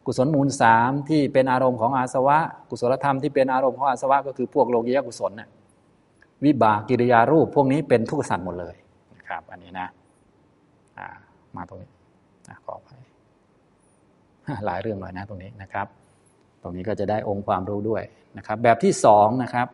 [0.06, 2.38] กุศลมูลสามที่เป็นอารมณ์ของอาสวะ
[2.70, 5.50] กุศลธรรมที่เป็นอารมณ์ของอาสวะ ก็คือพวกโลกียกุศลน่ะ
[6.46, 8.76] วิบากกิริยารูปพวกนี้เป็นทุกขสัตว์หมดเลย
[9.18, 9.88] นะครับ อันนี้นะ
[11.56, 11.90] มาตรงนี้
[12.66, 13.02] ขออภัย
[14.66, 15.88] หลายเรื่องเลยนะตรงนี้นะครับ
[16.62, 18.04] ตรงนี้ก็จะได้องค์ความรู้ด้วย
[18.38, 19.68] นะครับ แบบที่สองนะครับ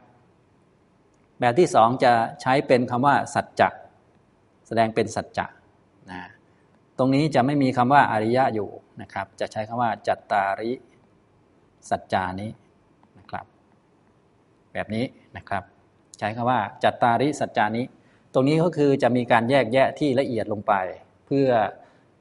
[1.39, 3.69] แบบที่สองจะใช้เป็นคำว่าสัจจะ
[4.79, 5.45] ดงเป็นสัจจะ
[6.11, 6.21] นะ
[6.97, 8.69] ตรงนี้จะไม่มีคำว่าอริยะอยู่
[9.01, 10.71] นะครับ จะใช้คำว่าจัตตาริ
[11.89, 12.51] สัจจานี้
[13.17, 13.45] นะครับ
[14.73, 15.05] แบบนี้
[15.37, 15.63] นะครับ
[16.19, 17.85] ใช้คำว่าจัตตาริสัจจานี้
[18.33, 20.73] ตรงนี้ก็คือจะมีการแยกแยะที่ละเอียดลงไป
[21.25, 21.47] เพื่อ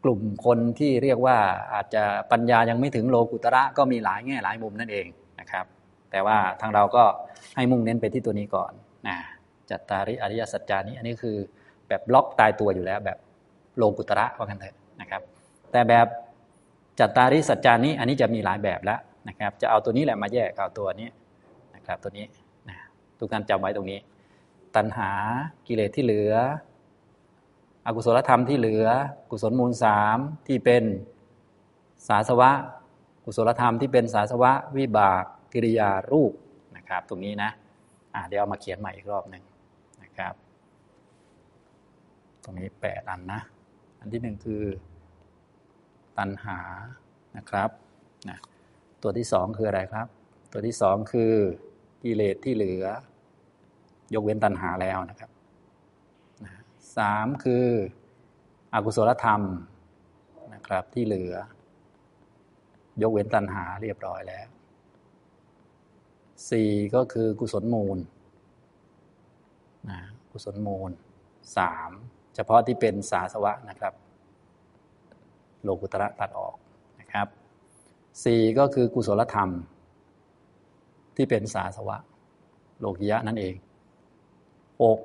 [0.05, 1.39] กลุ่มคนที่เรียกว่า
[1.75, 5.07] อาจจะปัญญายังไม่ถึงโลกุตระก็มีหลายแง่หลายมุมนั่นเอง
[5.41, 5.65] นะครับ
[6.11, 7.05] แต่ว่าทางเราก็
[7.57, 8.73] ให้มุ่งเน้นไปที่ตัวนี้ก่อน
[9.09, 9.17] นะ
[9.71, 11.37] จัตตาริอริยสัจจานี้อันนี้คือ
[11.91, 13.19] แบบบล็อกตายตัวอยู่แล้ว แบบ
[13.77, 15.23] โลกุตระว่ากันเถอะนะครับ
[15.73, 16.07] แต่แบบ
[16.99, 21.09] จัตตาริสัจจานี้อันนี้จะมีหลายแบบแล้วนะครับ จะเอาตัวนี้แหละมาแยกเอาตัวนี้
[21.75, 22.25] นะครับ ตัวนี้
[22.69, 22.77] นะ
[23.19, 23.99] ทุกท่านจำไว้ตรงนี้
[24.77, 25.11] ตัณหา
[25.67, 26.35] กิเลสที่เหลือ
[27.87, 28.87] อกุศลธรรมที่เหลือ
[29.31, 30.19] กุศลมูลสาม
[30.49, 30.83] ที่เป็น
[32.09, 32.51] สาสวะ
[33.25, 36.33] กุศลธรรมที่เป็นสาสวะ วิบากกิริยารูป
[36.77, 39.43] นะครับ ตรงนี้นะะเดี๋ยวเอามาเขียนใหม่อีกรอบหนึ่ง
[42.43, 43.41] ตรงนี้แปดอันนะ
[44.01, 44.63] อันที่หนึ่งคือ
[46.19, 46.59] ตัณหา
[47.37, 47.71] นะครับ
[48.29, 48.39] นะ
[49.03, 50.07] ตัวที่สองคืออะไรครับ
[50.53, 51.33] ตัวที่สองคือ
[52.03, 52.85] กิเลสที่เหลือ
[54.15, 55.31] ยกเว้นตัณหาแล้วนะครับ
[56.97, 57.67] สามคือ
[58.75, 59.43] อกุศลธรรม
[60.55, 61.35] นะครับที่เหลือ
[63.03, 64.49] ยกเว้นตัณหาเรียบร้อยแล้ว
[66.51, 67.99] สี่ก็คือกุศลมูล
[69.91, 69.99] นะ
[70.31, 70.91] กุศลมูล
[71.57, 71.91] สาม
[72.43, 73.95] ฉพาะที่เป็นสาสวะนะครับ
[75.63, 76.57] โลกุตระตัดออก
[77.01, 77.27] นะครับ
[78.25, 79.51] สี่ก็คือกุศลธรรม
[81.17, 81.97] ที่เป็นสาสวะ
[82.79, 83.55] โลกิยะนั่นเอง
[84.83, 84.99] หก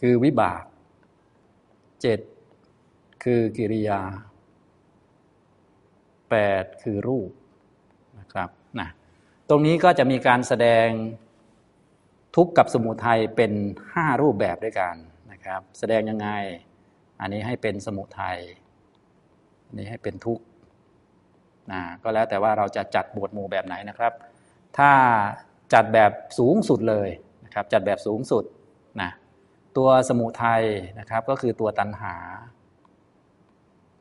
[0.00, 0.62] คือวิบาก
[2.02, 2.20] เจ็ด
[3.24, 4.00] คือกิริยา
[6.30, 7.30] แปดคือรูป
[8.18, 8.48] นะครับ
[8.80, 8.88] นะ
[9.48, 10.88] ตรงนี้ก็จะมีการแสดง
[12.36, 13.52] ทุกข์กับสมุทัยเป็น
[13.92, 14.94] ห้ารูปแบบด้วยกัน
[15.42, 16.28] นะครับ แสดงยังไง
[17.20, 18.38] อันนี้ให้เป็นสมุทัย
[19.66, 20.44] อันนี้ให้เป็นทุกข์
[21.72, 24.12] นะก็แล้วแต่ว่าเราจะจัดบวดหมู่แบบไหนนะครับ
[24.78, 24.90] ถ้า
[25.74, 27.08] จัดแบบสูงสุดเลย
[27.44, 28.44] นะครับ จัดแบบสูงสุด
[29.00, 29.10] นะ
[29.76, 30.62] ตัวสมุทัย
[30.98, 32.14] นะครับก็คือตัวตัณหา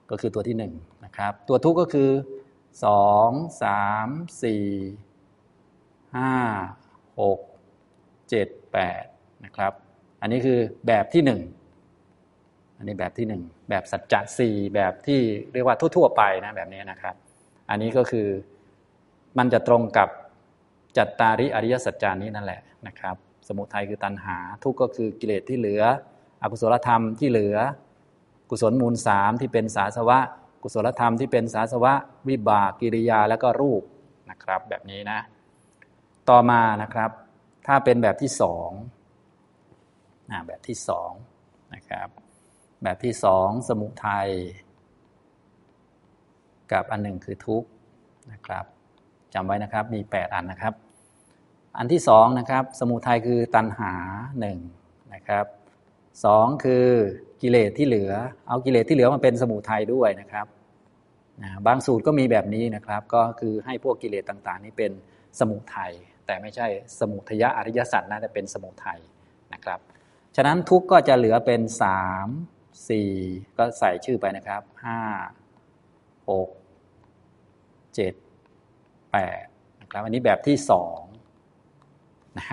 [0.09, 0.73] ก็คือตัวที่หนึ่ง
[1.05, 2.09] นะครับ ตัวทุกข์ก็คือ
[2.85, 3.29] สอง
[3.63, 4.07] สาม
[4.43, 4.65] สี่
[6.15, 6.33] ห้า
[7.19, 7.39] หก
[8.29, 9.03] เจ็ดแปด
[9.45, 9.73] นะครับ
[10.21, 11.41] อันนี้คือแบบที่หนึ่ง
[12.77, 15.19] อันนี้แบบที่หนึ่งแบบสัจจะสี่แบบที่
[15.53, 17.15] เรียกว่าทั่วๆไปนะแบบนี้นะครับ
[17.69, 18.27] อันนี้ก็คือ
[19.37, 20.09] มันจะตรงกับ
[20.97, 23.15] จัตตาริอริยสัจจานี้นั่นแหละนะครับ
[23.47, 25.83] สมุทัยคือตัณหา ทุกข์ก็คือกิเลสที่เหลือ
[26.41, 27.57] อกุศลธรรมที่เหลือ
[28.49, 30.19] กุศลมูลสามที่เป็นสาสวะ
[30.63, 31.93] กุศลธรรมที่เป็นสาสวะ
[32.29, 33.83] วิบากกิริยาแล้วก็รูป
[34.29, 35.19] นะครับ แบบนี้นะ
[36.29, 37.09] ต่อมานะครับ
[37.67, 38.69] ถ้าเป็นแบบที่สอง
[40.47, 41.11] แบบที่สอง
[41.75, 42.07] นะครับ
[42.83, 44.29] แบบที่สองสมุทัย
[46.71, 47.69] กับอันหนึ่งคือทุกข์
[48.31, 48.65] นะครับ
[49.33, 50.73] จำไว้นะครับมี 8 อันนะครับ
[51.77, 53.93] อันที่สองนะครับสมุทัยคือตัณหา
[54.39, 54.59] หนึ่ง
[55.13, 55.45] นะครับ
[56.25, 56.87] สองคือ
[57.41, 58.11] กิเลสที่เหลือ
[58.47, 60.47] เอากิเลสที่เหลือมาเป็นสมุทัยด้วยนะครับ
[61.41, 64.91] นะบางสูตรก็มีแบบนี้นะครับ ก็คือให้พวกกิเลสต่างๆ นี้เป็น
[65.39, 65.91] สมุทัย
[66.25, 66.67] แต่ไม่ใช่
[66.99, 68.99] สมุทยะอริยสัจนะแต่เป็นสมุทัย
[69.53, 69.79] นะครับ
[70.35, 72.27] ฉะนั้นทุกก็จะเหลือเป็นสาม
[72.89, 73.11] สี่
[73.57, 74.99] ก็ใส่ชื่อไปนะครับห้า
[76.29, 76.49] หก
[77.95, 78.13] เจ็ด
[79.11, 79.45] แปด
[79.81, 80.99] นะครับอันนี้แบบที่สอง
[82.37, 82.45] นะ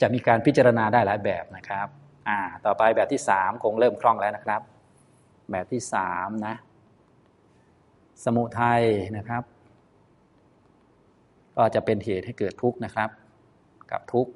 [0.00, 1.88] จะมีการพิจารณาได้หลายแบบนะครับ
[2.28, 4.62] อ่าต่อไปแบบที่สามคงเริ่มคล่องแล้วนะครับ
[5.50, 6.54] แบบที่สามนะ
[8.24, 8.82] สมุทัย
[9.16, 9.42] นะครับ
[11.56, 13.10] ก็จะเป็นเหตุให้เกิดทุกข์นะครับ
[13.90, 14.32] กับทุกข์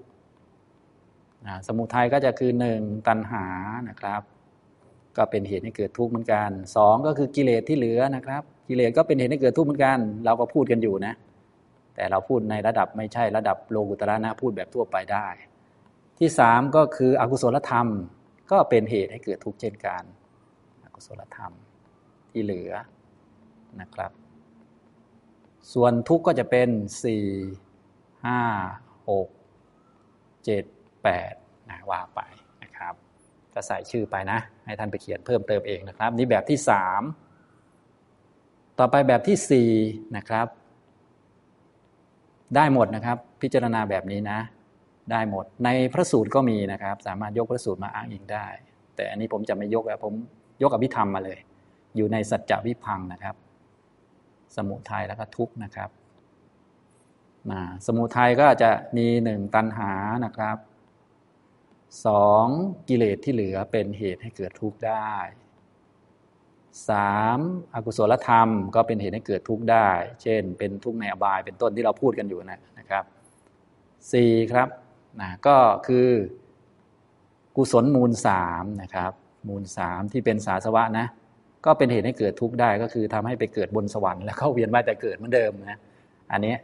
[1.67, 3.47] สมุทัยก็จะคือหนึ่งตัณหา
[3.89, 4.23] นะครับ
[5.17, 11.15] ก็เป็นเหตุให้เกิดทุกข์เหมือนกันสองก็คือกิเลสที่เหลือนะครับ กิเลสก็เป็นเหตุให้เกิดทุกข์เหมือนกัน เราก็พูดกันอยู่นะ
[11.95, 15.27] แต่เราพูดในระดับไม่ใช่ระดับโลกุตระนะพูดแบบทั่วไปได้
[16.19, 17.87] ที่สามก็คืออกุศลธรรม
[18.51, 20.03] ก็เป็นเหตุให้เกิดทุกข์เช่นกัน
[20.85, 21.53] อกุศลธรรม
[22.31, 22.73] ที่เหลือ
[23.81, 24.13] นะครับ
[25.73, 26.69] ส่วนทุกข์ก็จะเป็น
[27.05, 27.25] สี่
[28.27, 28.41] ห้า
[29.09, 29.29] หก
[30.45, 30.65] เจ็ด
[31.05, 31.33] แปด
[31.71, 32.21] นะว่าไป
[32.63, 32.95] นะครับ
[33.55, 37.03] ก็ใส่ชื่อไปนะ ให้ท่านไปเขียนเพิ่มเติมเองนะครับ นี่แบบที่สาม
[38.79, 39.71] ต่อไปแบบที่สี่
[40.17, 40.47] นะครับ
[42.57, 44.39] ได้หมดนะครับ พิจารณาแบบนี้นะ
[45.13, 48.47] ได้หมดในพระสูตรก็มีนะครับ สามารถยกพระสูตรมาอ้างอิงได้
[48.97, 50.15] แต่อันนี้ผมจะไม่ยกแล้วผม
[50.63, 51.39] ยกอภิธรรมมาเลย
[51.97, 53.35] อยู่ในสัจจวิพังนะครับ
[54.57, 55.91] สมุทัยแล้วก็ทุกข์นะครับ
[57.51, 59.93] นะสมุทัยก็จะมีหนึ่งตัณหา
[60.25, 60.57] นะครับ
[62.07, 62.47] สอง
[62.89, 65.15] กิเลสที่เหลือเป็นเหตุให้เกิดทุกข์ได้
[66.89, 67.39] สาม
[67.75, 69.89] อกุศลธรรมก็เป็นเหตุให้เกิดทุกข์ได้
[70.23, 73.05] เช่น เป็นทุกข์ในอบายเป็นต้นที่เราพูดกันอยู่นะนะครับ
[74.13, 74.69] สี่ครับ
[75.21, 75.57] นะก็
[75.87, 76.09] คือ
[77.57, 79.13] กุศลมูลสามนะครับ
[79.49, 81.07] มูลสามที่เป็นสาสวะนะ
[81.65, 85.79] ก็เป็นเหตุให้เกิดทุกข์ได้ก็คือทำให้ไปเกิดบนสวรรค์แล้วเข้าเวียนว่ายแต่เกิดเหมือนเดิมนะ
[86.33, 86.55] อันนี้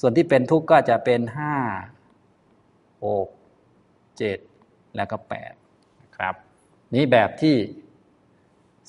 [0.00, 1.54] ส่วนที่เป็นทุกข์ก็จะเป็นห้า
[3.04, 3.28] หก
[4.18, 4.38] เจ็ด
[4.96, 5.54] แล้วก็แปด
[6.02, 6.34] นะครับ
[6.94, 7.56] นี้แบบที่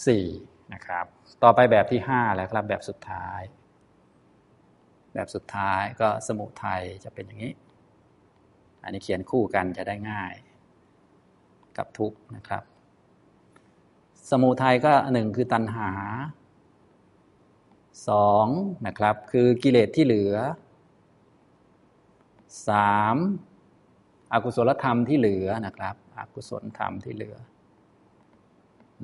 [0.08, 0.26] สี่
[0.74, 1.06] นะครับ
[1.43, 3.41] ต่อไปแบบที่ห้าแล้วครับแบบสุดท้าย
[5.14, 7.53] แบบสุดท้ายก็สมุทัยจะเป็นอย่างนี้
[8.84, 10.34] อันนี้เขียนคู่กันจะได้ง่าย
[11.78, 12.64] กับทุกนะครับ
[14.30, 15.91] สมุทัยก็หนึ่งคือตัณหา
[18.10, 18.47] สอง
[18.88, 20.36] นะครับ คือกิเลสที่เหลือ
[22.68, 23.16] สาม
[24.36, 27.36] อกุศลธรรมที่เหลือนะครับอกุศลธรรมที่เหลือ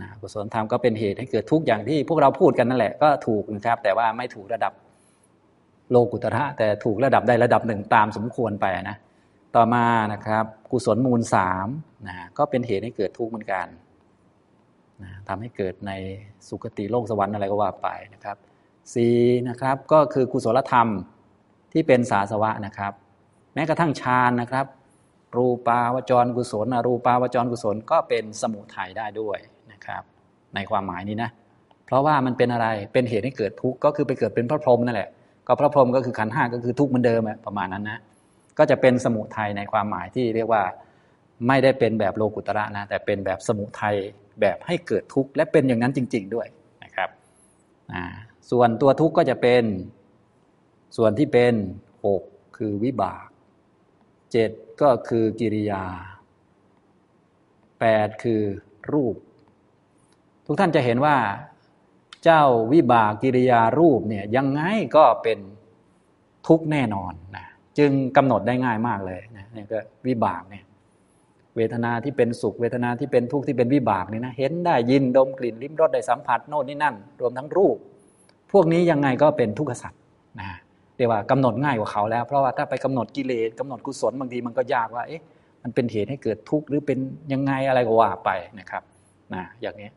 [0.01, 4.73] นะกุศลธรรมก็เป็นเหตุให้เกิดทุกอย่างที่พวกเราพูดกันนั่นแหละก็ถูกนะครับ แต่ว่าไม่ถูกระดับ
[5.91, 8.97] โลกุตระแต่ถูกระดับใดระดับหนึ่งตามสมควรไปนะ
[9.55, 11.67] ต่อมานะครับ กุศลมูลสาม
[12.07, 13.67] นะก็เป็นเหตุให้เกิดทุกข์เหมือนกัน
[15.01, 15.91] นะทำให้เกิดใน
[16.47, 18.37] สุคติโลกสวรรค์อะไรก็ว่าไปนะครับ
[18.93, 19.15] สี่
[19.49, 20.87] นะครับก็คือกุศลธรรม
[21.73, 22.93] ที่เป็นสาสวะนะครับ
[23.53, 24.65] แม้กระทั่งฌานนะครับ
[25.37, 29.39] รูปาวจรกุศลรูปาวจรกุศลก็เป็นสมุทัยได้ด้วย
[29.71, 30.03] นะครับ
[30.55, 31.29] ในความหมายนี้นะ
[31.85, 35.09] เพราะว่ามันเป็นอะไรเป็นเหตุให้เกิดทุกข์ก็คือไปเกิดเป็นพระพรหมนั่นแหละ
[35.47, 37.99] ก็พระพรหมก็คือขันห้าก็คือทุกข์เหมือนเดิมประมาณนั้นนะ
[38.57, 40.63] ก็จะเป็นสมุทัยในความหมายที่เรียกว่า
[41.47, 43.95] ไม่ได้เป็นแบบโลกุตระนะแต่เป็นแบบสมุทัย
[44.41, 46.47] แบบให้เกิดทุกข์และเป็นอย่างนั้นจริง ๆด้วย
[46.83, 47.09] นะครับ
[48.51, 49.63] ส่วนตัวทุกข์ก็จะเป็น
[50.97, 51.53] ส่วนที่เป็น
[52.05, 52.21] หก
[52.57, 53.25] คือวิบาก
[54.31, 54.51] เจ็ด
[54.81, 55.83] ก็คือกิริยา
[57.79, 58.41] แปดคือ
[58.93, 59.15] รูป
[60.45, 61.17] ทุกท่านจะเห็นว่า
[62.23, 64.61] เจ้าวิบากกิริยารูปเนี่ยยังไง
[64.97, 65.39] ก็เป็น
[66.47, 67.45] ทุกแน่นอนนะ
[67.77, 70.63] จึงกำหนดได้ง่ายมากเลยนะนี่ก็วิบากเนี่ย
[71.55, 77.77] เวทนาที่เป็นสุข เวทนาที่เป็นทุกข์ที่เป็นวิบากเนี่ยนะเห็นได้ยินดมกลิ่นลิ้มรสได้สัมผัสโน่นนี่นั่น รวมทั้งรูป
[78.51, 80.01] พวกนี้ยังไงก็เป็นทุกขสัตว์
[80.39, 80.47] นะ
[80.97, 85.21] เรียกว่ากำหนดง่ายกว่าเขาแล้ว เพราะว่าถ้าไปกำหนดกิเลสกำหนดกุศลบางทีมันก็ยากว่าเอ๊ะ
[85.63, 86.97] มันเป็นเหตุให้เกิดทุกข์หรือเป็น
[87.33, 88.29] ยังไงอะไรก็ว่าไป
[88.59, 88.83] นะครับ
[89.33, 89.89] นะอย่างนี้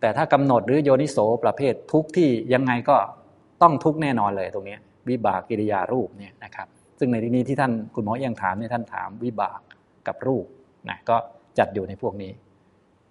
[0.00, 2.96] แต่ถ้ากำหนดหรือโยนิโสประเภททุกที่ยังไงก็
[3.62, 4.76] ต้องทุกแน่นอนเลยตรงนี้
[5.08, 6.68] วิบากกิริยารูปเนี่ยนะครับ
[6.98, 9.60] ซึ่งในที่นี้ที่ท่านคุณหมอเอียงถามเนี่ยท่านถามวิบาก
[10.06, 10.46] กับรูป
[10.88, 11.16] นะก็
[11.58, 12.32] จัดอยู่ในพวกนี้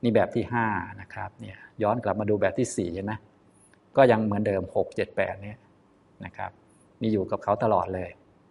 [0.04, 0.66] นี่แบบที่ห้า
[1.02, 3.14] นะครับเนี่ยย้อนกลับมาดูแบบที่สี่เห็นไหม
[3.98, 5.58] ก็ยังเหมือนเดิมหกเจ็ดแปดเนี่ย
[6.26, 6.52] นะครับ
[7.04, 8.10] มีอยู่กับเขาตลอดเลย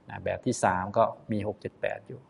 [0.09, 2.20] นะแบบที่สามก็มีหกเจ็ดแปดอยู่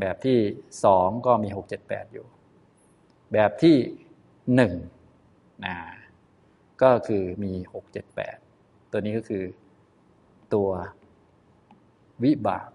[0.00, 0.38] แบบที่
[0.84, 2.26] สองก็มีหกเจ็ดแปดอยู่
[3.32, 3.76] แบบที่
[4.54, 4.74] หนึ่ง
[5.66, 5.76] นะ
[6.82, 8.36] ก็คือมีหกเจ็ดแปด
[8.90, 9.44] ตัวนี้ก็คือ
[10.54, 10.70] ตัว
[12.22, 12.68] วิบาก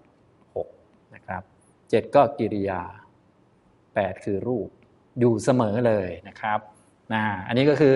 [0.56, 0.70] หก
[1.16, 1.44] นะครับ
[1.90, 2.82] เจ็ดก็กิริยา
[3.96, 4.70] แปดคือรูป
[5.20, 6.60] อยู่เสมอเลยนะครับ
[7.14, 7.96] นะอันนี้ก็คือ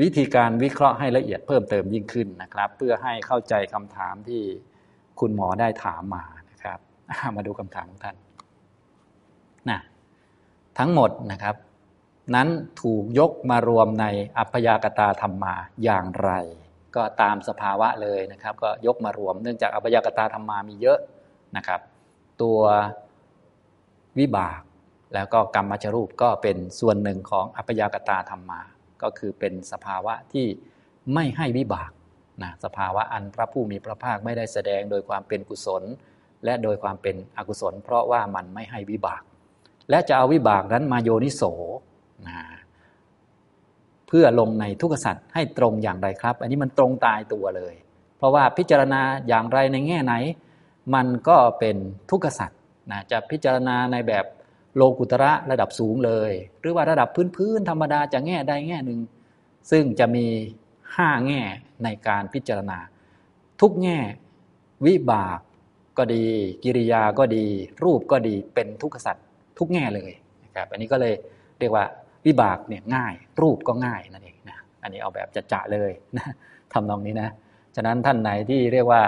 [0.00, 4.42] วิธีการวิเคราะห์ให้ละเอียดเพิ่มเติมยิ่งขึ้นนะครับ เพื่อให้เข้าใจคำถามที่
[5.20, 6.78] คุณหมอได้ถามมานะครับ
[7.36, 8.16] มาดูคำถามของท่าน
[9.70, 9.80] นะ
[10.78, 11.56] ทั้งหมดนะครับ
[12.34, 12.48] นั้น
[12.82, 14.06] ถูกยกมารวมใน
[14.38, 16.30] อัพยากตาธรรมมาอย่างไร
[16.96, 20.98] ก็ตามสภาวะเลยนะครับ ก็ยกมารวมเนื่องจากอัพยากตาธรรมมามีเยอะ
[21.56, 21.80] นะครับ
[22.42, 22.60] ตัว
[24.18, 24.60] วิบาก
[25.14, 28.60] แล้วก็กรรมมัจรูปก็เป็นส่วนหนึ่งของอัพยากตาธรรมมา
[29.02, 30.46] ก็คือเป็นสภาวะที่
[31.14, 31.90] ไม่ให้วิบาก
[32.42, 35.82] นะสภาวะอันพระผู้มีพระภาคไม่ได้แสดงโดยความเป็นกุศล
[36.44, 39.22] และโดยความเป็นอกุศล เพราะว่ามันไม่ให้วิบาก
[39.90, 41.42] และจะเอาวิบากนั้นมาโยนิโส
[42.28, 42.36] นะ
[44.08, 47.74] เพื่อลงในทุกขสัตว์ให้ตรงอย่างไรครับ อันนี้มันตรงตายตัวเลย
[48.18, 50.14] เพราะว่าพิจารณาอย่างไรในแง่ไหน
[50.94, 51.76] มันก็เป็น
[52.10, 52.58] ทุกขสัตว์
[52.90, 54.24] นะจะพิจารณาในแบบ
[54.76, 59.00] โลกุตระระดับสูงเลย หรือว่าระดับพื้นๆธรรมดาจะแง่ใดแง่หนึ่ง
[59.70, 60.26] ซึ่งจะมี
[60.96, 61.42] ห้าแง่
[61.84, 62.78] ในการพิจารณา
[63.60, 63.98] ทุกแง่
[64.86, 65.38] วิบาก
[65.98, 66.24] ก็ดี
[66.64, 67.46] กิริยาก็ดี
[67.84, 69.24] รูปก็ดีเป็นทุกขสัตว์
[69.58, 70.12] ทุกแง่เลย
[70.44, 71.14] นะครับอันนี้ก็เลย
[71.58, 71.84] เรียกว่า
[72.26, 76.26] วิบากเนี่ยง่าย รูปก็ง่ายนั่นเองนะอันนี้เอาแบบจะจะเลยนะ
[76.72, 77.28] ทำนองนี้นะ
[77.76, 79.02] ฉะนั้นท่านไหนที่เรียกว่า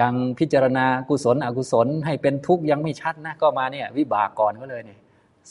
[0.00, 5.00] ยังพิจารณากุศลอกุศลให้เป็นทุกข์ยังไม่ชัดนะก็มาเนี่ยวิบากก่อนก็เลยเนี่ย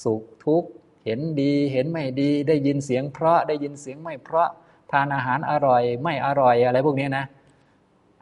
[0.03, 0.69] สุขทุกข์
[1.05, 4.49] เห็นดีเห็นไม่ดีได้ยินเสียงเพราะได้ยินเสียงไม่เพราะ
[4.91, 7.25] ทานอาหารอร่อย ไม่อร่อยอะไรพวกนี้นะ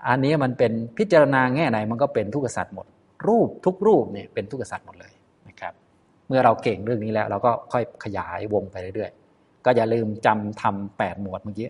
[0.08, 2.88] อันนี้มันเป็นพิจารณาแง่ไหนมันก็เป็นทุกขสัตว์หมด
[3.28, 5.14] รูปทุกรูปเนี่ยเป็นทุกขสัตว์หมดเลย
[5.48, 5.74] นะครับ
[6.28, 11.70] เมื่อเราเก่งเรื่องนี้แล้ว เราก็ค่อยขยายวงไปเรื่อยๆ ก็อย่าลืมจำทำแปดหมวดเมื่อกี้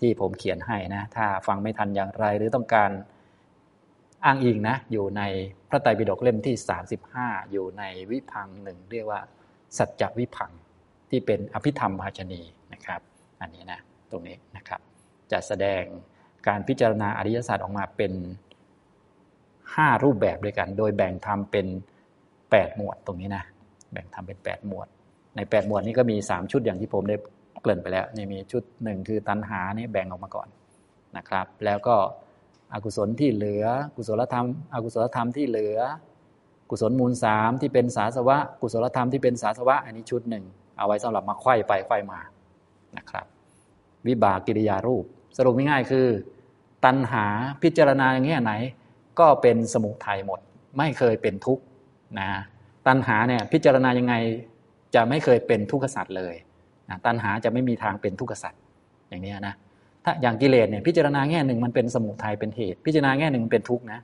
[0.00, 2.90] ที่ผมเขียนให้นะ ถ้าฟังไม่ทันอย่างไรหรือต้องการ
[4.24, 5.22] อ้างอิงนะอยู่ใน
[5.68, 6.54] พระไตรปิฎกเล่มที่
[7.04, 9.20] 35 อยู่ในวิพังหนึ่งเรียกว่า
[9.78, 10.50] สัจจวิพัง
[11.10, 12.40] ที่เป็นอภิธรรมภาชนี
[12.72, 13.00] นะครับ
[13.40, 14.80] อันนี้นะตรงนี้นะครับ
[15.32, 15.82] จะแสดง
[16.48, 18.12] การพิจารณาอริยศาสัจออกมาเป็น
[19.28, 21.66] 5 รูปแบบด้วยกัน โดยแบ่งทำเป็น
[22.16, 23.44] 8 หมวดตรงนี้นะ
[23.92, 24.88] แบ่งทำเป็น 8 หมวด
[25.36, 27.16] ใน 8 หมวดนี้ก็มี 3 ชุดอย่างที่ผมได้
[27.62, 30.48] เกริ่นไปแล้วนี่มีชุดหนึ่งคือตัณหานี่แบ่งออกมาก่อน
[31.16, 31.96] นะครับ แล้วก็
[32.72, 33.64] อกุศลที่เหลือ
[33.96, 35.78] กุศลธรรม อกุศลธรรมที่เหลือ
[36.70, 40.44] กุศลมูลสามที่เป็นสาสวะ กุศลธรรมที่เป็นสาสวะ อันนี้ชุดหนึ่ง
[40.78, 42.20] เอาไว้สำหรับมาไขว้ไปไขว้มา
[42.96, 43.26] นะครับ
[44.06, 45.04] วิบากกิริยารูป
[45.36, 46.06] สรุปง่ายๆคือ
[46.84, 47.26] ตัณหา
[47.62, 48.52] พิจารณาอย่างเงี้ยไหน
[49.18, 50.40] ก็เป็นสมุทัยหมด
[50.78, 51.62] ไม่เคยเป็นทุกข์
[52.18, 52.28] นะ
[52.86, 54.14] ตัณหาเนี่ยพิจารณายังไง
[54.94, 56.34] จะไม่เคยเป็นทุกขสัตว์เลย
[56.88, 58.60] นะตัณหาจะไม่มีทางเป็นทุกขสัตว์
[59.08, 59.54] อย่างนี้นะ
[60.08, 64.00] ถ้าอย่างกิเลสเนี่ยพิจารณาแง่หนึ่งมันเป็นสมุทัยเป็นเหตุ พิจารณาแง่หนึ่งมันเป็นทุกข์นะ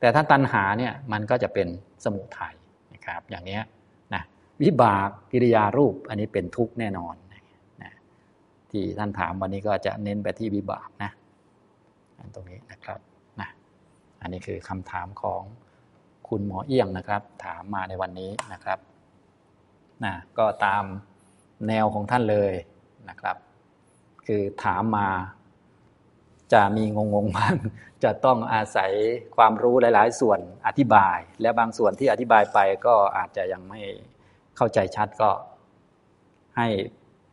[0.00, 1.68] แต่ถ้าตัณหาเนี่ยมันก็จะเป็น
[2.04, 2.54] สมุทัย
[2.94, 3.58] นะครับ อย่างนี้
[4.14, 4.22] นะ
[4.62, 7.14] วิบากกิริยารูปอันนี้เป็นทุกข์แน่นอน
[7.82, 7.92] นะ
[8.70, 11.10] ที่ท่านถามวันนี้ก็จะเน้นไปที่วิบากนะ
[12.34, 13.00] ตรงนี้นะครับ
[13.40, 13.48] นะ
[14.20, 15.42] อันนี้คือคำถามของ
[16.28, 18.78] คุณหมอเอี้ยงนะครับ ถามมาในวันนี้นะครับ
[20.04, 20.84] นะก็ตาม
[21.68, 22.52] แนวของท่านเลย
[23.10, 23.36] นะครับ
[24.26, 25.08] คือถามมา
[26.52, 27.56] จะมีงงๆบ้าง
[28.04, 28.90] จะต้องอาศัย
[29.36, 33.80] ความรู้หลาย ๆ ส่วนอธิบาย และบางส่วนที่อธิบายไปก็อาจจะยังไม่
[34.56, 35.30] เข้าใจชัดก็
[36.56, 36.68] ให้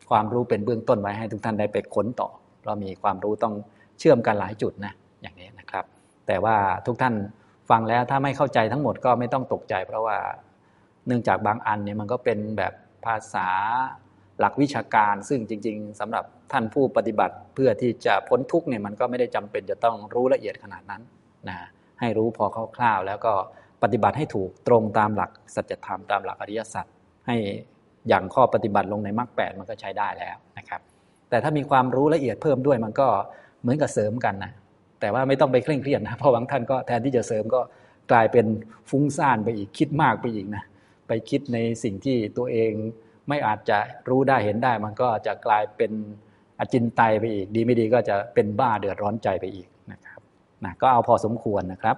[0.10, 2.30] ความรู้เป็นเบื้องต้นไว้ให้ทุกท่านได้ไปค้นต่อ
[2.60, 3.54] เพราะมีความรู้ต้อง
[4.00, 5.86] เชื่อมกันหลายจุดนะอย่างนี้นะครับ
[6.28, 7.14] แต่ว่าทุกท่าน
[7.70, 10.18] ฟังแล้วถ้าไม่เข้าใจทั้งหมดก็ไม่ต้องตกใจ เพราะว่า
[11.08, 12.74] เนื่องจากบางอันเนี่ยมันก็เป็นแบบ
[13.06, 13.48] ภาษา
[14.40, 21.02] หลักวิชาการ ซึ่งจริง ๆสำหรับท่านผู้ปฏิบัติเพื่อที่จะพ้นทุกข์เนี่ยมันก็ไม่ได้จำเป็นจะต้องรู้ละเอียดขนาดนั้น
[21.50, 21.58] นะ
[22.00, 23.34] ให้รู้พอคร่าวๆแล้วก็
[23.84, 26.86] ปฏิบัติให้ถูกตรงตามหลักสัจธรรมตามหลักอริยสัจ
[27.28, 27.36] ให้
[28.08, 30.82] อย่างข้อปฏิบัติลงในมรรคแปดมันก็ใช้ได้แล้วนะครับ
[31.30, 33.08] แต่ถ้ามีความรู้ละเอียดเพิ่มด้วยมันก็
[33.62, 34.52] เหมือนกับเสริมกันนะ
[35.00, 37.62] แต่ว่าไม่ต้องไปเคร่งเครียดนะเพราะบางท่านก็แทนที่จะเสริมก็
[38.12, 38.46] กลายเป็น
[38.90, 40.64] ฟุ้งซ่านไปอีกคิดมากไปอีกนะ
[41.08, 42.72] ไปคิดในสิ่งที่ตัวเอง
[43.28, 43.78] ไม่อาจจะ
[44.10, 45.92] รู้ได้เห็นได้ มันก็จะกลายเป็น
[46.60, 50.20] อจินไตไปอีก ดีไม่ดีก็จะเป็นบ้าเดือดร้อนใจไปอีกนะครับ
[50.64, 51.98] นะก็เอาพอสมควรนะครับ